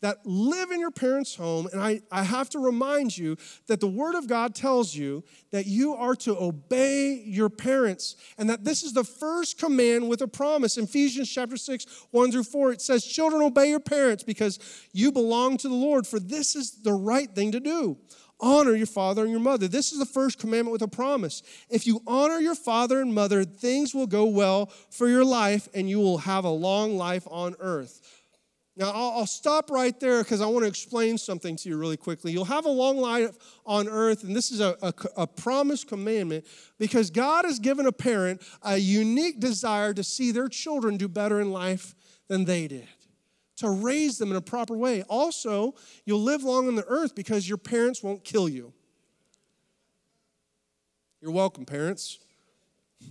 that 0.00 0.18
live 0.24 0.70
in 0.70 0.80
your 0.80 0.90
parents' 0.90 1.34
home. 1.34 1.68
And 1.72 1.80
I, 1.80 2.00
I 2.10 2.22
have 2.22 2.48
to 2.50 2.58
remind 2.58 3.16
you 3.16 3.36
that 3.66 3.80
the 3.80 3.88
Word 3.88 4.14
of 4.14 4.28
God 4.28 4.54
tells 4.54 4.94
you 4.94 5.24
that 5.50 5.66
you 5.66 5.94
are 5.94 6.14
to 6.16 6.36
obey 6.36 7.22
your 7.24 7.48
parents 7.48 8.16
and 8.36 8.48
that 8.50 8.64
this 8.64 8.82
is 8.82 8.92
the 8.92 9.04
first 9.04 9.58
command 9.58 10.08
with 10.08 10.20
a 10.22 10.28
promise. 10.28 10.76
In 10.76 10.84
Ephesians 10.84 11.30
chapter 11.30 11.56
6, 11.56 12.06
1 12.10 12.32
through 12.32 12.44
4, 12.44 12.72
it 12.72 12.80
says, 12.80 13.04
Children, 13.04 13.42
obey 13.42 13.70
your 13.70 13.80
parents 13.80 14.22
because 14.22 14.58
you 14.92 15.10
belong 15.10 15.56
to 15.58 15.68
the 15.68 15.74
Lord, 15.74 16.06
for 16.06 16.20
this 16.20 16.54
is 16.54 16.82
the 16.82 16.92
right 16.92 17.30
thing 17.30 17.52
to 17.52 17.60
do. 17.60 17.96
Honor 18.40 18.74
your 18.76 18.86
father 18.86 19.22
and 19.22 19.32
your 19.32 19.40
mother. 19.40 19.66
This 19.66 19.92
is 19.92 19.98
the 19.98 20.06
first 20.06 20.38
commandment 20.38 20.70
with 20.70 20.82
a 20.82 20.88
promise. 20.88 21.42
If 21.68 21.88
you 21.88 22.00
honor 22.06 22.38
your 22.38 22.54
father 22.54 23.00
and 23.00 23.12
mother, 23.12 23.44
things 23.44 23.94
will 23.94 24.06
go 24.06 24.26
well 24.26 24.66
for 24.90 25.08
your 25.08 25.24
life 25.24 25.68
and 25.74 25.90
you 25.90 25.98
will 25.98 26.18
have 26.18 26.44
a 26.44 26.50
long 26.50 26.96
life 26.96 27.26
on 27.28 27.56
earth. 27.58 28.17
Now, 28.78 28.92
I'll, 28.92 29.26
stop 29.26 29.72
right 29.72 29.98
there 29.98 30.22
because 30.22 30.40
I 30.40 30.46
want 30.46 30.62
to 30.62 30.68
explain 30.68 31.18
something 31.18 31.56
to 31.56 31.68
you 31.68 31.76
really 31.76 31.96
quickly. 31.96 32.30
You'll 32.30 32.44
have 32.44 32.64
a 32.64 32.70
long 32.70 32.96
life 32.98 33.36
on 33.66 33.88
earth, 33.88 34.22
and 34.22 34.36
this 34.36 34.52
is 34.52 34.60
a, 34.60 34.76
a, 34.80 34.94
a 35.16 35.26
promised 35.26 35.88
commandment 35.88 36.46
because 36.78 37.10
God 37.10 37.44
has 37.44 37.58
given 37.58 37.86
a 37.86 37.92
parent 37.92 38.40
a 38.62 38.78
unique 38.78 39.40
desire 39.40 39.92
to 39.94 40.04
see 40.04 40.30
their 40.30 40.46
children 40.46 40.96
do 40.96 41.08
better 41.08 41.40
in 41.40 41.50
life 41.50 41.96
than 42.28 42.44
they 42.44 42.68
did, 42.68 42.86
to 43.56 43.68
raise 43.68 44.16
them 44.18 44.30
in 44.30 44.36
a 44.36 44.40
proper 44.40 44.76
way. 44.76 45.02
Also, 45.08 45.74
you'll 46.04 46.22
live 46.22 46.44
long 46.44 46.68
on 46.68 46.76
the 46.76 46.86
earth 46.86 47.16
because 47.16 47.48
your 47.48 47.58
parents 47.58 48.00
won't 48.00 48.22
kill 48.22 48.48
you. 48.48 48.72
You're 51.20 51.32
welcome, 51.32 51.64
parents. 51.64 52.20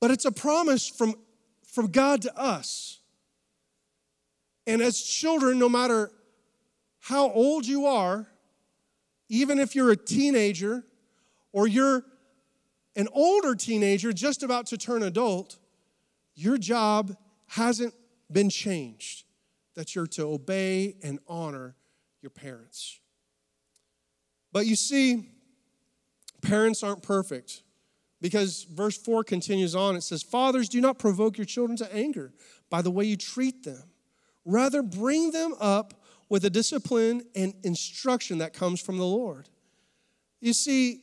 but 0.00 0.10
it's 0.10 0.24
a 0.24 0.32
promise 0.32 0.88
from 0.88 1.14
from 1.78 1.92
God 1.92 2.22
to 2.22 2.36
us. 2.36 2.98
And 4.66 4.82
as 4.82 5.00
children, 5.00 5.60
no 5.60 5.68
matter 5.68 6.10
how 6.98 7.30
old 7.30 7.68
you 7.68 7.86
are, 7.86 8.26
even 9.28 9.60
if 9.60 9.76
you're 9.76 9.92
a 9.92 9.96
teenager 9.96 10.84
or 11.52 11.68
you're 11.68 12.02
an 12.96 13.06
older 13.12 13.54
teenager 13.54 14.12
just 14.12 14.42
about 14.42 14.66
to 14.66 14.76
turn 14.76 15.04
adult, 15.04 15.56
your 16.34 16.58
job 16.58 17.16
hasn't 17.46 17.94
been 18.32 18.50
changed. 18.50 19.22
That 19.76 19.94
you're 19.94 20.08
to 20.08 20.24
obey 20.24 20.96
and 21.00 21.20
honor 21.28 21.76
your 22.22 22.30
parents. 22.30 22.98
But 24.50 24.66
you 24.66 24.74
see, 24.74 25.30
parents 26.42 26.82
aren't 26.82 27.04
perfect. 27.04 27.62
Because 28.20 28.64
verse 28.64 28.96
4 28.96 29.22
continues 29.24 29.74
on. 29.74 29.94
It 29.96 30.02
says, 30.02 30.22
Fathers, 30.22 30.68
do 30.68 30.80
not 30.80 30.98
provoke 30.98 31.38
your 31.38 31.44
children 31.44 31.76
to 31.78 31.94
anger 31.94 32.32
by 32.70 32.82
the 32.82 32.90
way 32.90 33.04
you 33.04 33.16
treat 33.16 33.64
them. 33.64 33.84
Rather, 34.44 34.82
bring 34.82 35.30
them 35.30 35.54
up 35.60 35.94
with 36.28 36.44
a 36.44 36.50
discipline 36.50 37.22
and 37.34 37.54
instruction 37.62 38.38
that 38.38 38.52
comes 38.52 38.80
from 38.80 38.98
the 38.98 39.04
Lord. 39.04 39.48
You 40.40 40.52
see, 40.52 41.02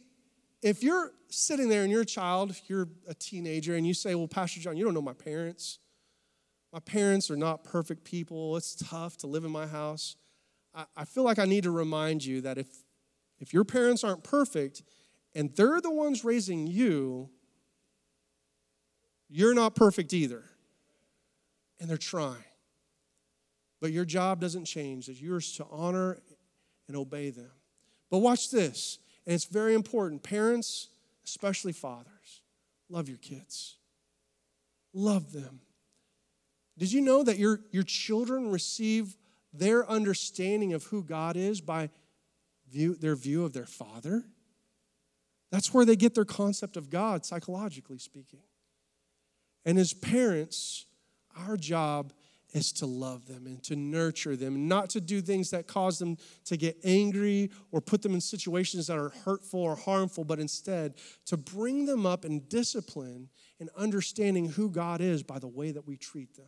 if 0.62 0.84
you're 0.84 1.12
sitting 1.30 1.70
there 1.70 1.84
and 1.84 1.92
you're 1.92 2.02
a 2.02 2.06
child, 2.06 2.56
you're 2.68 2.88
a 3.08 3.14
teenager, 3.14 3.76
and 3.76 3.86
you 3.86 3.94
say, 3.94 4.16
Well, 4.16 4.28
Pastor 4.28 4.60
John, 4.60 4.78
you 4.78 4.84
don't 4.84 4.94
know 4.94 5.02
my 5.02 5.14
parents. 5.14 5.80
My 6.74 6.80
parents 6.80 7.32
are 7.32 7.38
not 7.38 7.64
perfect 7.64 8.04
people. 8.04 8.58
It's 8.58 8.76
tough 8.76 9.18
to 9.18 9.28
live 9.28 9.46
in 9.46 9.52
my 9.52 9.68
house. 9.68 10.16
I, 10.74 10.86
I 10.98 11.06
feel 11.06 11.24
like 11.24 11.40
I 11.40 11.46
need 11.46 11.64
to 11.64 11.72
remind 11.72 12.26
you 12.26 12.42
that 12.42 12.58
if, 12.58 12.68
if 13.40 13.54
your 13.54 13.64
parents 13.64 14.04
aren't 14.04 14.24
perfect, 14.24 14.84
and 15.36 15.54
they're 15.56 15.82
the 15.82 15.92
ones 15.92 16.24
raising 16.24 16.66
you, 16.66 17.30
you're 19.30 19.54
not 19.54 19.76
perfect 19.76 20.14
either. 20.14 20.44
And 21.80 21.90
they're 21.90 21.98
trying. 21.98 22.44
But 23.82 23.92
your 23.92 24.06
job 24.06 24.40
doesn't 24.40 24.66
change, 24.66 25.10
it's 25.10 25.22
yours 25.22 25.52
to 25.58 25.66
honor 25.70 26.18
and 26.88 26.96
obey 26.96 27.30
them. 27.30 27.52
But 28.10 28.20
watch 28.20 28.50
this, 28.50 29.00
and 29.26 29.36
it's 29.36 29.46
very 29.46 29.74
important. 29.74 30.24
Parents, 30.24 30.88
especially 31.26 31.74
fathers, 31.74 32.42
love 32.90 33.10
your 33.10 33.18
kids. 33.18 33.76
Love 34.94 35.34
them. 35.34 35.60
Did 36.78 36.94
you 36.94 37.02
know 37.02 37.24
that 37.24 37.38
your, 37.38 37.60
your 37.72 37.84
children 37.84 38.50
receive 38.52 39.18
their 39.54 39.90
understanding 39.90 40.74
of 40.74 40.84
who 40.86 41.04
God 41.04 41.36
is 41.36 41.60
by 41.60 41.90
view, 42.72 42.96
their 42.96 43.16
view 43.16 43.44
of 43.44 43.52
their 43.52 43.66
father? 43.66 44.24
That's 45.52 45.74
where 45.74 45.86
they 45.86 45.96
get 45.96 46.16
their 46.16 46.26
concept 46.26 46.78
of 46.78 46.90
God, 46.90 47.26
psychologically 47.26 47.98
speaking. 47.98 48.42
And 49.66 49.78
as 49.80 49.94
parents, 49.94 50.86
our 51.48 51.58
job 51.58 52.14
is 52.56 52.72
to 52.72 52.86
love 52.86 53.26
them 53.26 53.46
and 53.48 53.62
to 53.64 53.76
nurture 53.76 54.38
them, 54.38 54.68
not 54.68 54.90
to 54.90 55.02
do 55.02 55.22
things 55.22 55.50
that 55.52 55.68
cause 55.68 56.00
them 56.00 56.18
to 56.46 56.56
get 56.56 56.78
angry 56.86 57.52
or 57.72 57.82
put 57.82 58.02
them 58.02 58.14
in 58.14 58.22
situations 58.22 58.88
that 58.88 58.98
are 58.98 59.12
hurtful 59.26 59.60
or 59.60 59.76
harmful, 59.76 60.24
but 60.24 60.40
instead 60.40 60.94
to 61.26 61.36
bring 61.36 61.86
them 61.86 62.06
up 62.06 62.24
in 62.24 62.40
discipline 62.48 63.30
and 63.60 63.70
understanding 63.76 64.48
who 64.48 64.70
God 64.70 65.02
is 65.02 65.22
by 65.22 65.38
the 65.38 65.48
way 65.48 65.72
that 65.72 65.86
we 65.86 65.98
treat 65.98 66.36
them. 66.36 66.48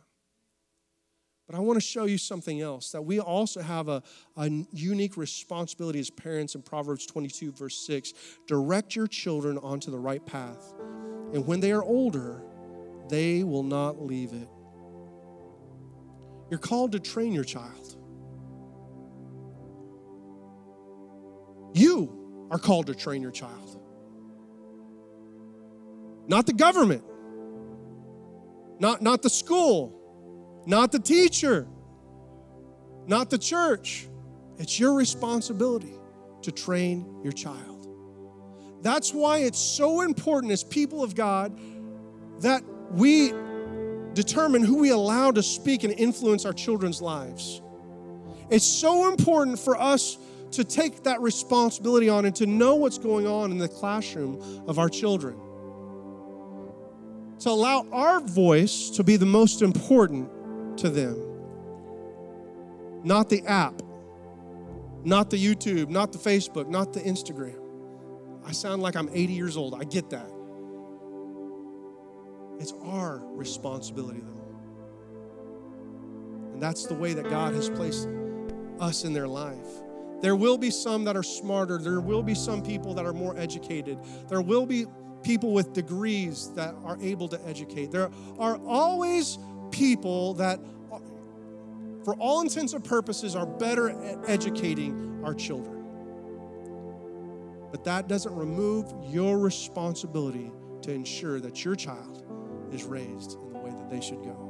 But 1.48 1.56
I 1.56 1.60
want 1.60 1.78
to 1.78 1.80
show 1.80 2.04
you 2.04 2.18
something 2.18 2.60
else 2.60 2.92
that 2.92 3.00
we 3.00 3.20
also 3.20 3.62
have 3.62 3.88
a, 3.88 4.02
a 4.36 4.50
unique 4.70 5.16
responsibility 5.16 5.98
as 5.98 6.10
parents 6.10 6.54
in 6.54 6.60
Proverbs 6.60 7.06
22, 7.06 7.52
verse 7.52 7.86
6. 7.86 8.12
Direct 8.46 8.94
your 8.94 9.06
children 9.06 9.56
onto 9.56 9.90
the 9.90 9.98
right 9.98 10.24
path, 10.24 10.74
and 11.32 11.46
when 11.46 11.60
they 11.60 11.72
are 11.72 11.82
older, 11.82 12.42
they 13.08 13.44
will 13.44 13.62
not 13.62 14.02
leave 14.02 14.34
it. 14.34 14.48
You're 16.50 16.60
called 16.60 16.92
to 16.92 17.00
train 17.00 17.32
your 17.32 17.44
child. 17.44 17.96
You 21.72 22.46
are 22.50 22.58
called 22.58 22.88
to 22.88 22.94
train 22.94 23.22
your 23.22 23.30
child. 23.30 23.80
Not 26.26 26.44
the 26.44 26.52
government, 26.52 27.04
not, 28.78 29.00
not 29.00 29.22
the 29.22 29.30
school, 29.30 29.97
not 30.68 30.92
the 30.92 30.98
teacher, 30.98 31.66
not 33.06 33.30
the 33.30 33.38
church. 33.38 34.06
It's 34.58 34.78
your 34.78 34.92
responsibility 34.92 35.94
to 36.42 36.52
train 36.52 37.20
your 37.22 37.32
child. 37.32 37.88
That's 38.82 39.14
why 39.14 39.38
it's 39.38 39.58
so 39.58 40.02
important 40.02 40.52
as 40.52 40.62
people 40.62 41.02
of 41.02 41.14
God 41.14 41.58
that 42.40 42.62
we 42.90 43.32
determine 44.12 44.62
who 44.62 44.76
we 44.76 44.90
allow 44.90 45.30
to 45.30 45.42
speak 45.42 45.84
and 45.84 45.94
influence 45.98 46.44
our 46.44 46.52
children's 46.52 47.00
lives. 47.00 47.62
It's 48.50 48.66
so 48.66 49.08
important 49.08 49.58
for 49.58 49.80
us 49.80 50.18
to 50.50 50.64
take 50.64 51.04
that 51.04 51.22
responsibility 51.22 52.10
on 52.10 52.26
and 52.26 52.36
to 52.36 52.44
know 52.46 52.74
what's 52.74 52.98
going 52.98 53.26
on 53.26 53.52
in 53.52 53.58
the 53.58 53.68
classroom 53.68 54.62
of 54.68 54.78
our 54.78 54.90
children. 54.90 55.34
To 57.40 57.48
allow 57.48 57.86
our 57.90 58.20
voice 58.20 58.90
to 58.90 59.02
be 59.02 59.16
the 59.16 59.26
most 59.26 59.62
important 59.62 60.30
to 60.78 60.90
them. 60.90 61.24
Not 63.04 63.28
the 63.28 63.44
app, 63.46 63.80
not 65.04 65.30
the 65.30 65.36
YouTube, 65.36 65.88
not 65.88 66.12
the 66.12 66.18
Facebook, 66.18 66.68
not 66.68 66.92
the 66.92 67.00
Instagram. 67.00 67.60
I 68.44 68.52
sound 68.52 68.82
like 68.82 68.96
I'm 68.96 69.08
80 69.12 69.32
years 69.32 69.56
old. 69.56 69.74
I 69.74 69.84
get 69.84 70.10
that. 70.10 70.30
It's 72.58 72.72
our 72.82 73.22
responsibility, 73.24 74.20
though. 74.20 74.38
And 76.54 76.62
that's 76.62 76.86
the 76.86 76.94
way 76.94 77.14
that 77.14 77.28
God 77.30 77.54
has 77.54 77.70
placed 77.70 78.08
us 78.80 79.04
in 79.04 79.12
their 79.12 79.28
life. 79.28 79.66
There 80.20 80.34
will 80.34 80.58
be 80.58 80.70
some 80.70 81.04
that 81.04 81.16
are 81.16 81.22
smarter. 81.22 81.78
There 81.78 82.00
will 82.00 82.22
be 82.22 82.34
some 82.34 82.62
people 82.62 82.94
that 82.94 83.06
are 83.06 83.12
more 83.12 83.38
educated. 83.38 83.98
There 84.28 84.40
will 84.40 84.66
be 84.66 84.86
people 85.22 85.52
with 85.52 85.72
degrees 85.72 86.50
that 86.56 86.74
are 86.84 86.98
able 87.00 87.28
to 87.28 87.40
educate. 87.46 87.90
There 87.92 88.10
are 88.38 88.58
always 88.66 89.38
people 89.70 90.34
that, 90.34 90.60
for 92.04 92.14
all 92.16 92.40
intents 92.40 92.72
and 92.72 92.84
purposes, 92.84 93.36
are 93.36 93.46
better 93.46 93.90
at 93.90 94.28
educating 94.28 95.20
our 95.24 95.34
children. 95.34 95.84
But 97.70 97.84
that 97.84 98.08
doesn't 98.08 98.34
remove 98.34 98.92
your 99.04 99.38
responsibility 99.38 100.50
to 100.82 100.92
ensure 100.92 101.40
that 101.40 101.64
your 101.64 101.74
child 101.74 102.24
is 102.72 102.84
raised 102.84 103.38
in 103.38 103.52
the 103.52 103.58
way 103.58 103.70
that 103.70 103.90
they 103.90 104.00
should 104.00 104.22
go. 104.22 104.44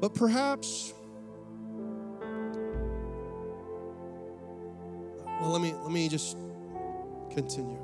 But 0.00 0.14
perhaps, 0.14 0.92
well, 5.40 5.50
let 5.50 5.60
me, 5.60 5.72
let 5.74 5.92
me 5.92 6.08
just 6.08 6.36
continue. 7.30 7.78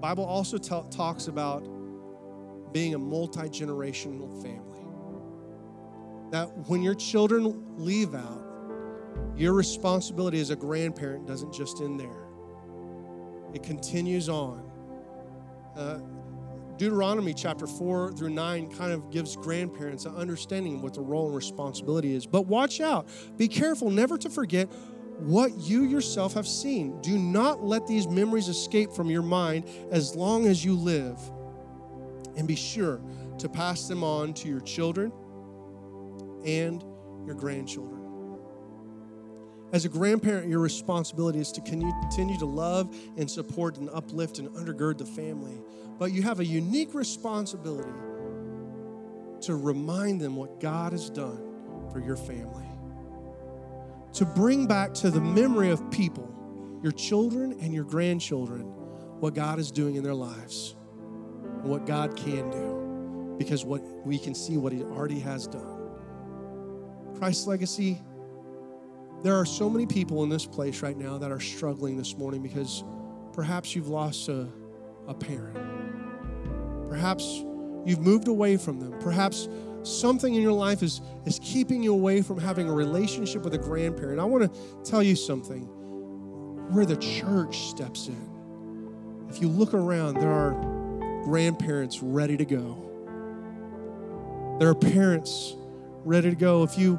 Bible 0.00 0.24
also 0.24 0.58
t- 0.58 0.82
talks 0.90 1.28
about 1.28 1.66
being 2.72 2.94
a 2.94 2.98
multi-generational 2.98 4.42
family. 4.42 4.84
That 6.30 6.46
when 6.68 6.82
your 6.82 6.94
children 6.94 7.64
leave 7.76 8.14
out, 8.14 8.44
your 9.36 9.54
responsibility 9.54 10.40
as 10.40 10.50
a 10.50 10.56
grandparent 10.56 11.26
doesn't 11.26 11.52
just 11.52 11.80
end 11.80 11.98
there. 11.98 12.26
It 13.54 13.62
continues 13.62 14.28
on 14.28 14.70
uh, 15.76 16.00
Deuteronomy 16.76 17.34
chapter 17.34 17.66
4 17.66 18.12
through 18.12 18.30
9 18.30 18.70
kind 18.76 18.92
of 18.92 19.10
gives 19.10 19.36
grandparents 19.36 20.04
an 20.04 20.14
understanding 20.14 20.76
of 20.76 20.82
what 20.82 20.94
the 20.94 21.00
role 21.00 21.26
and 21.26 21.34
responsibility 21.34 22.14
is. 22.14 22.26
But 22.26 22.46
watch 22.46 22.80
out. 22.80 23.08
Be 23.36 23.48
careful 23.48 23.90
never 23.90 24.16
to 24.18 24.30
forget 24.30 24.68
what 25.18 25.56
you 25.58 25.84
yourself 25.84 26.34
have 26.34 26.46
seen. 26.46 27.00
Do 27.00 27.18
not 27.18 27.64
let 27.64 27.86
these 27.86 28.06
memories 28.06 28.48
escape 28.48 28.92
from 28.92 29.10
your 29.10 29.22
mind 29.22 29.68
as 29.90 30.14
long 30.14 30.46
as 30.46 30.64
you 30.64 30.74
live. 30.74 31.18
And 32.38 32.46
be 32.46 32.54
sure 32.54 33.00
to 33.38 33.48
pass 33.48 33.88
them 33.88 34.04
on 34.04 34.32
to 34.34 34.48
your 34.48 34.60
children 34.60 35.12
and 36.46 36.82
your 37.26 37.34
grandchildren. 37.34 37.98
As 39.72 39.84
a 39.84 39.88
grandparent, 39.88 40.48
your 40.48 40.60
responsibility 40.60 41.40
is 41.40 41.52
to 41.52 41.60
continue 41.60 42.38
to 42.38 42.46
love 42.46 42.96
and 43.18 43.30
support 43.30 43.76
and 43.76 43.90
uplift 43.90 44.38
and 44.38 44.48
undergird 44.50 44.98
the 44.98 45.04
family. 45.04 45.60
But 45.98 46.12
you 46.12 46.22
have 46.22 46.40
a 46.40 46.44
unique 46.44 46.94
responsibility 46.94 47.90
to 49.42 49.56
remind 49.56 50.20
them 50.20 50.36
what 50.36 50.60
God 50.60 50.92
has 50.92 51.10
done 51.10 51.54
for 51.92 52.00
your 52.00 52.16
family. 52.16 52.64
To 54.14 54.24
bring 54.24 54.66
back 54.66 54.94
to 54.94 55.10
the 55.10 55.20
memory 55.20 55.70
of 55.70 55.90
people, 55.90 56.32
your 56.82 56.92
children 56.92 57.58
and 57.60 57.74
your 57.74 57.84
grandchildren, 57.84 58.62
what 59.20 59.34
God 59.34 59.58
is 59.58 59.70
doing 59.70 59.96
in 59.96 60.04
their 60.04 60.14
lives 60.14 60.76
and 61.60 61.70
what 61.70 61.86
God 61.86 62.16
can 62.16 62.50
do 62.50 63.36
because 63.38 63.64
what 63.64 63.82
we 64.06 64.18
can 64.18 64.34
see 64.34 64.56
what 64.56 64.72
he 64.72 64.82
already 64.82 65.20
has 65.20 65.46
done. 65.46 65.76
Christ's 67.18 67.46
legacy 67.46 68.00
there 69.22 69.34
are 69.34 69.44
so 69.44 69.68
many 69.68 69.86
people 69.86 70.22
in 70.22 70.28
this 70.28 70.46
place 70.46 70.80
right 70.80 70.96
now 70.96 71.18
that 71.18 71.32
are 71.32 71.40
struggling 71.40 71.96
this 71.96 72.16
morning 72.16 72.40
because 72.40 72.84
perhaps 73.32 73.74
you've 73.74 73.88
lost 73.88 74.28
a, 74.28 74.46
a 75.08 75.14
parent. 75.14 75.58
Perhaps 76.88 77.42
you've 77.84 78.00
moved 78.00 78.28
away 78.28 78.56
from 78.56 78.78
them. 78.78 78.96
Perhaps 79.00 79.48
something 79.82 80.34
in 80.34 80.40
your 80.40 80.52
life 80.52 80.82
is, 80.84 81.00
is 81.26 81.40
keeping 81.42 81.82
you 81.82 81.92
away 81.92 82.22
from 82.22 82.38
having 82.38 82.68
a 82.68 82.72
relationship 82.72 83.42
with 83.42 83.54
a 83.54 83.58
grandparent. 83.58 84.20
I 84.20 84.24
want 84.24 84.52
to 84.52 84.88
tell 84.88 85.02
you 85.02 85.16
something 85.16 85.62
where 86.72 86.86
the 86.86 86.96
church 86.96 87.70
steps 87.70 88.06
in. 88.06 89.26
If 89.28 89.42
you 89.42 89.48
look 89.48 89.74
around, 89.74 90.14
there 90.14 90.30
are 90.30 90.52
grandparents 91.24 92.02
ready 92.02 92.36
to 92.36 92.44
go. 92.44 92.84
There 94.58 94.68
are 94.68 94.74
parents 94.74 95.54
ready 96.04 96.30
to 96.30 96.36
go. 96.36 96.62
If 96.62 96.78
you 96.78 96.98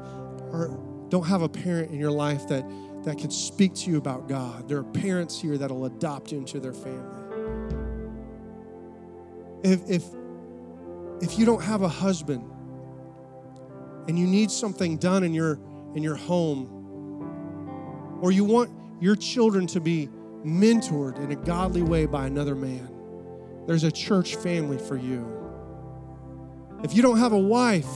are 0.51 0.69
don't 1.09 1.25
have 1.25 1.41
a 1.41 1.49
parent 1.49 1.91
in 1.91 1.99
your 1.99 2.11
life 2.11 2.47
that, 2.47 2.63
that 3.03 3.17
can 3.17 3.31
speak 3.31 3.73
to 3.73 3.89
you 3.89 3.97
about 3.97 4.29
God. 4.29 4.69
There 4.69 4.77
are 4.77 4.83
parents 4.83 5.41
here 5.41 5.57
that'll 5.57 5.85
adopt 5.85 6.31
you 6.31 6.37
into 6.37 6.59
their 6.59 6.73
family. 6.73 7.15
If, 9.63 9.89
if, 9.89 10.03
if 11.21 11.37
you 11.37 11.45
don't 11.45 11.63
have 11.63 11.81
a 11.81 11.89
husband 11.89 12.49
and 14.07 14.17
you 14.17 14.25
need 14.27 14.51
something 14.51 14.97
done 14.97 15.23
in 15.23 15.33
your, 15.33 15.59
in 15.95 16.03
your 16.03 16.15
home, 16.15 16.75
or 18.21 18.31
you 18.31 18.43
want 18.43 18.69
your 19.01 19.15
children 19.15 19.65
to 19.67 19.79
be 19.79 20.09
mentored 20.45 21.17
in 21.19 21.31
a 21.31 21.35
godly 21.35 21.81
way 21.81 22.05
by 22.05 22.27
another 22.27 22.55
man, 22.55 22.87
there's 23.67 23.83
a 23.83 23.91
church 23.91 24.35
family 24.35 24.77
for 24.77 24.97
you. 24.97 25.35
If 26.83 26.95
you 26.95 27.01
don't 27.01 27.17
have 27.17 27.33
a 27.33 27.37
wife, 27.37 27.87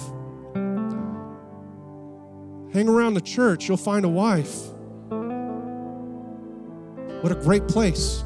Hang 2.73 2.89
around 2.89 3.13
the 3.13 3.21
church, 3.21 3.67
you'll 3.67 3.77
find 3.77 4.03
a 4.03 4.09
wife. 4.09 4.69
What 7.21 7.31
a 7.31 7.35
great 7.35 7.67
place. 7.67 8.23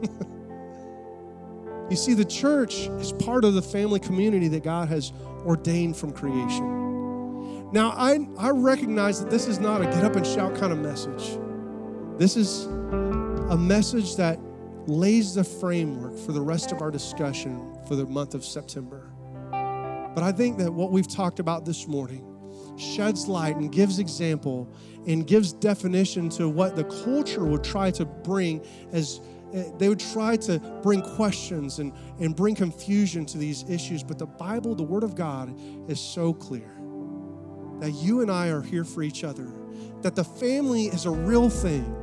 you 1.90 1.96
see, 1.96 2.14
the 2.14 2.24
church 2.24 2.86
is 2.86 3.12
part 3.12 3.44
of 3.44 3.52
the 3.52 3.60
family 3.60 4.00
community 4.00 4.48
that 4.48 4.64
God 4.64 4.88
has 4.88 5.12
ordained 5.44 5.98
from 5.98 6.10
creation. 6.10 7.70
Now, 7.70 7.90
I, 7.90 8.26
I 8.38 8.48
recognize 8.48 9.22
that 9.22 9.30
this 9.30 9.46
is 9.46 9.60
not 9.60 9.82
a 9.82 9.84
get 9.84 10.04
up 10.04 10.16
and 10.16 10.26
shout 10.26 10.56
kind 10.56 10.72
of 10.72 10.78
message. 10.78 11.38
This 12.16 12.38
is 12.38 12.64
a 12.64 13.58
message 13.58 14.16
that 14.16 14.38
lays 14.86 15.34
the 15.34 15.44
framework 15.44 16.18
for 16.18 16.32
the 16.32 16.40
rest 16.40 16.72
of 16.72 16.82
our 16.82 16.90
discussion 16.90 17.76
for 17.86 17.96
the 17.96 18.06
month 18.06 18.34
of 18.34 18.44
September. 18.44 19.12
But 20.14 20.22
I 20.22 20.32
think 20.32 20.58
that 20.58 20.72
what 20.72 20.90
we've 20.90 21.08
talked 21.08 21.40
about 21.40 21.64
this 21.64 21.86
morning 21.86 22.28
sheds 22.76 23.28
light 23.28 23.56
and 23.56 23.70
gives 23.70 23.98
example 23.98 24.72
and 25.06 25.26
gives 25.26 25.52
definition 25.52 26.28
to 26.30 26.48
what 26.48 26.76
the 26.76 26.84
culture 27.04 27.44
would 27.44 27.64
try 27.64 27.90
to 27.92 28.04
bring 28.04 28.64
as, 28.92 29.20
eh, 29.52 29.64
they 29.78 29.88
would 29.88 30.00
try 30.00 30.36
to 30.36 30.58
bring 30.82 31.02
questions 31.02 31.78
and, 31.78 31.92
and 32.20 32.36
bring 32.36 32.54
confusion 32.54 33.26
to 33.26 33.38
these 33.38 33.68
issues. 33.68 34.02
But 34.02 34.18
the 34.18 34.26
Bible, 34.26 34.74
the 34.74 34.82
Word 34.82 35.04
of 35.04 35.14
God, 35.14 35.54
is 35.88 36.00
so 36.00 36.32
clear 36.32 36.70
that 37.80 37.92
you 37.92 38.20
and 38.20 38.30
I 38.30 38.48
are 38.48 38.62
here 38.62 38.84
for 38.84 39.02
each 39.02 39.24
other, 39.24 39.50
that 40.02 40.14
the 40.14 40.24
family 40.24 40.86
is 40.86 41.06
a 41.06 41.10
real 41.10 41.50
thing, 41.50 41.96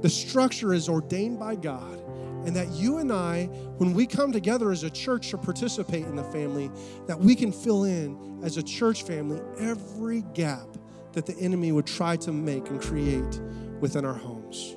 the 0.00 0.08
structure 0.08 0.72
is 0.72 0.88
ordained 0.88 1.38
by 1.38 1.56
God. 1.56 2.02
And 2.46 2.56
that 2.56 2.70
you 2.70 2.98
and 2.98 3.12
I, 3.12 3.44
when 3.76 3.92
we 3.92 4.06
come 4.06 4.32
together 4.32 4.70
as 4.70 4.82
a 4.82 4.90
church 4.90 5.30
to 5.30 5.38
participate 5.38 6.04
in 6.04 6.16
the 6.16 6.24
family, 6.24 6.70
that 7.06 7.18
we 7.18 7.34
can 7.34 7.52
fill 7.52 7.84
in 7.84 8.40
as 8.42 8.56
a 8.56 8.62
church 8.62 9.02
family 9.02 9.40
every 9.58 10.22
gap 10.34 10.66
that 11.12 11.26
the 11.26 11.36
enemy 11.38 11.72
would 11.72 11.86
try 11.86 12.16
to 12.16 12.32
make 12.32 12.68
and 12.68 12.80
create 12.80 13.40
within 13.80 14.04
our 14.04 14.14
homes. 14.14 14.76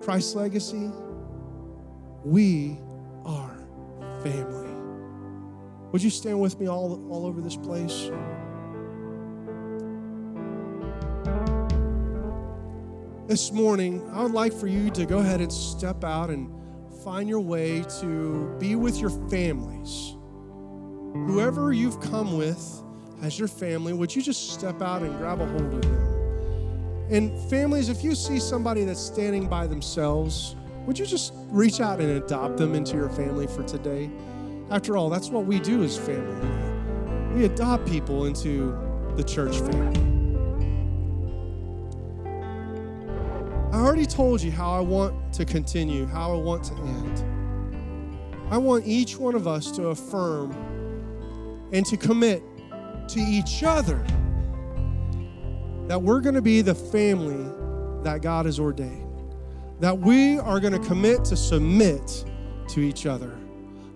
Christ's 0.00 0.34
legacy, 0.34 0.90
we 2.24 2.78
are 3.24 3.58
family. 4.22 4.68
Would 5.92 6.02
you 6.02 6.10
stand 6.10 6.40
with 6.40 6.58
me 6.60 6.68
all, 6.68 7.04
all 7.10 7.26
over 7.26 7.40
this 7.40 7.56
place? 7.56 8.10
This 13.26 13.52
morning, 13.52 14.08
I 14.12 14.22
would 14.22 14.32
like 14.32 14.54
for 14.54 14.66
you 14.66 14.90
to 14.92 15.04
go 15.04 15.18
ahead 15.18 15.40
and 15.40 15.52
step 15.52 16.02
out 16.02 16.30
and 16.30 16.50
find 17.08 17.26
your 17.26 17.40
way 17.40 17.82
to 18.00 18.54
be 18.58 18.76
with 18.76 19.00
your 19.00 19.08
families. 19.30 20.14
Whoever 21.26 21.72
you've 21.72 21.98
come 22.02 22.36
with 22.36 22.82
as 23.22 23.38
your 23.38 23.48
family, 23.48 23.94
would 23.94 24.14
you 24.14 24.20
just 24.20 24.52
step 24.52 24.82
out 24.82 25.00
and 25.00 25.16
grab 25.16 25.40
a 25.40 25.46
hold 25.46 25.72
of 25.72 25.80
them? 25.80 27.08
And 27.10 27.50
families, 27.50 27.88
if 27.88 28.04
you 28.04 28.14
see 28.14 28.38
somebody 28.38 28.84
that's 28.84 29.00
standing 29.00 29.48
by 29.48 29.66
themselves, 29.66 30.54
would 30.84 30.98
you 30.98 31.06
just 31.06 31.32
reach 31.46 31.80
out 31.80 31.98
and 31.98 32.10
adopt 32.22 32.58
them 32.58 32.74
into 32.74 32.94
your 32.94 33.08
family 33.08 33.46
for 33.46 33.62
today? 33.62 34.10
After 34.68 34.98
all, 34.98 35.08
that's 35.08 35.30
what 35.30 35.46
we 35.46 35.60
do 35.60 35.82
as 35.84 35.96
family. 35.96 37.34
We 37.34 37.46
adopt 37.46 37.86
people 37.86 38.26
into 38.26 38.76
the 39.16 39.24
church 39.24 39.56
family. 39.56 40.07
I 43.72 43.80
already 43.80 44.06
told 44.06 44.40
you 44.40 44.50
how 44.50 44.72
I 44.72 44.80
want 44.80 45.32
to 45.34 45.44
continue, 45.44 46.06
how 46.06 46.32
I 46.32 46.36
want 46.36 46.64
to 46.64 46.74
end. 46.74 47.24
I 48.50 48.56
want 48.56 48.86
each 48.86 49.18
one 49.18 49.34
of 49.34 49.46
us 49.46 49.70
to 49.72 49.88
affirm 49.88 50.52
and 51.72 51.84
to 51.86 51.98
commit 51.98 52.42
to 53.08 53.20
each 53.20 53.62
other 53.62 54.02
that 55.86 56.00
we're 56.00 56.20
going 56.20 56.34
to 56.34 56.42
be 56.42 56.62
the 56.62 56.74
family 56.74 57.44
that 58.04 58.22
God 58.22 58.46
has 58.46 58.58
ordained. 58.58 59.04
That 59.80 59.98
we 59.98 60.38
are 60.38 60.60
going 60.60 60.72
to 60.72 60.86
commit 60.86 61.24
to 61.26 61.36
submit 61.36 62.24
to 62.68 62.80
each 62.80 63.04
other, 63.04 63.38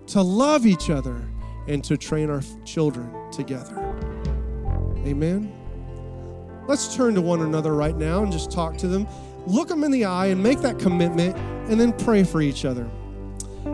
to 0.07 0.21
love 0.21 0.67
each 0.67 0.91
other, 0.91 1.19
and 1.67 1.83
to 1.83 1.97
train 1.97 2.29
our 2.29 2.41
children 2.63 3.31
together. 3.31 3.75
Amen. 5.05 5.51
Let's 6.67 6.95
turn 6.95 7.15
to 7.15 7.21
one 7.21 7.41
another 7.41 7.73
right 7.73 7.95
now 7.95 8.23
and 8.23 8.31
just 8.31 8.51
talk 8.51 8.77
to 8.77 8.87
them. 8.87 9.07
Look 9.45 9.67
them 9.67 9.83
in 9.83 9.91
the 9.91 10.05
eye 10.05 10.27
and 10.27 10.41
make 10.41 10.59
that 10.61 10.79
commitment, 10.79 11.35
and 11.69 11.79
then 11.79 11.93
pray 11.93 12.23
for 12.23 12.41
each 12.41 12.65
other. 12.65 12.89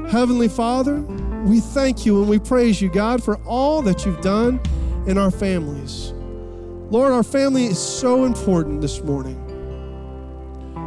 Heavenly 0.10 0.48
Father, 0.48 1.02
we 1.46 1.60
thank 1.60 2.06
you 2.06 2.20
and 2.20 2.30
we 2.30 2.40
praise 2.40 2.82
you, 2.82 2.90
God, 2.90 3.24
for 3.24 3.38
all 3.46 3.82
that 3.84 4.06
you've 4.06 4.22
done 4.22 4.60
in 5.08 5.18
our 5.18 5.32
families. 5.32 6.14
Lord, 6.92 7.12
our 7.12 7.24
family 7.24 7.66
is 7.66 7.80
so 7.80 8.26
important 8.26 8.82
this 8.82 9.02
morning. 9.04 9.38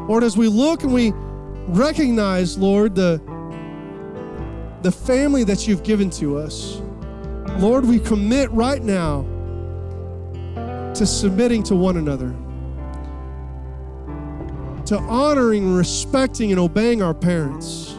Lord, 0.09 0.25
as 0.25 0.37
we 0.37 0.49
look 0.49 0.83
and 0.83 0.93
we 0.93 1.13
recognize, 1.69 2.59
Lord, 2.59 2.95
the, 2.95 3.21
the 4.83 4.91
family 4.91 5.45
that 5.45 5.69
you've 5.69 5.85
given 5.85 6.11
to 6.11 6.39
us, 6.39 6.81
Lord, 7.59 7.85
we 7.85 8.01
commit 8.01 8.51
right 8.51 8.83
now 8.83 9.23
to 10.95 11.07
submitting 11.07 11.63
to 11.65 11.77
one 11.77 11.97
another, 11.97 12.35
to 14.93 14.99
honoring, 14.99 15.75
respecting, 15.75 16.51
and 16.51 16.61
obeying 16.61 17.01
our 17.01 17.15
parents, 17.15 17.95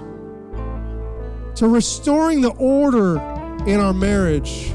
to 1.55 1.67
restoring 1.67 2.39
the 2.39 2.53
order 2.59 3.17
in 3.65 3.79
our 3.79 3.93
marriage 3.93 4.71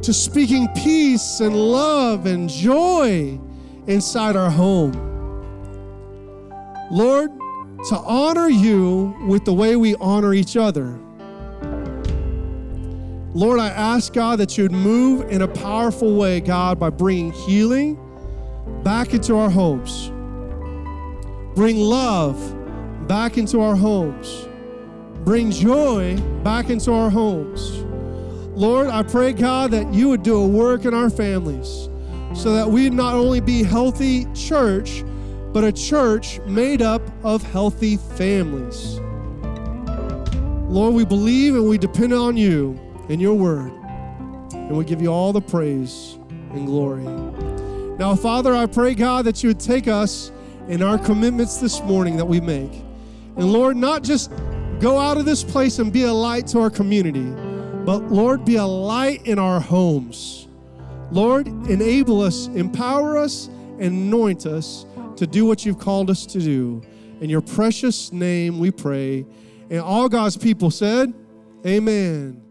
to 0.00 0.14
speaking 0.14 0.66
peace 0.68 1.40
and 1.40 1.54
love 1.54 2.24
and 2.24 2.48
joy 2.48 3.38
inside 3.88 4.36
our 4.36 4.50
home. 4.50 4.92
Lord, 6.90 7.30
to 7.90 7.96
honor 7.96 8.48
you 8.48 9.14
with 9.26 9.44
the 9.44 9.52
way 9.52 9.76
we 9.76 9.96
honor 9.96 10.32
each 10.32 10.56
other. 10.56 10.98
Lord, 13.34 13.60
I 13.60 13.68
ask 13.68 14.14
God 14.14 14.40
that 14.40 14.56
you 14.56 14.64
would 14.64 14.72
move 14.72 15.30
in 15.30 15.42
a 15.42 15.48
powerful 15.48 16.16
way, 16.16 16.40
God, 16.40 16.80
by 16.80 16.88
bringing 16.88 17.32
healing 17.32 17.98
back 18.82 19.12
into 19.12 19.36
our 19.36 19.50
homes. 19.50 20.10
Bring 21.60 21.76
love 21.76 23.06
back 23.06 23.36
into 23.36 23.60
our 23.60 23.76
homes. 23.76 24.48
Bring 25.26 25.50
joy 25.50 26.16
back 26.42 26.70
into 26.70 26.90
our 26.90 27.10
homes. 27.10 27.82
Lord, 28.58 28.86
I 28.86 29.02
pray, 29.02 29.34
God, 29.34 29.70
that 29.72 29.92
you 29.92 30.08
would 30.08 30.22
do 30.22 30.38
a 30.38 30.48
work 30.48 30.86
in 30.86 30.94
our 30.94 31.10
families 31.10 31.90
so 32.32 32.54
that 32.54 32.66
we 32.66 32.88
not 32.88 33.12
only 33.12 33.40
be 33.40 33.62
healthy 33.62 34.24
church, 34.32 35.04
but 35.52 35.62
a 35.62 35.70
church 35.70 36.40
made 36.46 36.80
up 36.80 37.02
of 37.22 37.42
healthy 37.42 37.98
families. 37.98 38.98
Lord, 40.66 40.94
we 40.94 41.04
believe 41.04 41.56
and 41.56 41.68
we 41.68 41.76
depend 41.76 42.14
on 42.14 42.38
you 42.38 42.80
and 43.10 43.20
your 43.20 43.34
word, 43.34 43.70
and 44.54 44.78
we 44.78 44.86
give 44.86 45.02
you 45.02 45.12
all 45.12 45.34
the 45.34 45.42
praise 45.42 46.16
and 46.52 46.64
glory. 46.64 47.04
Now, 47.98 48.14
Father, 48.14 48.54
I 48.56 48.64
pray, 48.64 48.94
God, 48.94 49.26
that 49.26 49.42
you 49.42 49.50
would 49.50 49.60
take 49.60 49.88
us 49.88 50.32
in 50.70 50.82
our 50.82 50.98
commitments 50.98 51.58
this 51.58 51.82
morning 51.82 52.16
that 52.16 52.26
we 52.26 52.40
make. 52.40 52.72
And 53.36 53.52
Lord, 53.52 53.76
not 53.76 54.02
just 54.02 54.30
go 54.80 54.98
out 54.98 55.18
of 55.18 55.24
this 55.24 55.44
place 55.44 55.78
and 55.78 55.92
be 55.92 56.04
a 56.04 56.12
light 56.12 56.46
to 56.48 56.60
our 56.60 56.70
community 56.70 57.34
but 57.84 58.04
Lord, 58.04 58.44
be 58.44 58.56
a 58.56 58.64
light 58.64 59.26
in 59.26 59.38
our 59.38 59.58
homes. 59.58 60.48
Lord, 61.10 61.48
enable 61.48 62.20
us, 62.20 62.46
empower 62.48 63.16
us, 63.16 63.48
anoint 63.78 64.46
us 64.46 64.86
to 65.16 65.26
do 65.26 65.46
what 65.46 65.64
you've 65.64 65.78
called 65.78 66.10
us 66.10 66.26
to 66.26 66.38
do. 66.38 66.82
In 67.20 67.30
your 67.30 67.40
precious 67.40 68.12
name 68.12 68.58
we 68.58 68.70
pray. 68.70 69.26
And 69.70 69.80
all 69.80 70.08
God's 70.08 70.36
people 70.36 70.70
said, 70.70 71.12
Amen. 71.66 72.49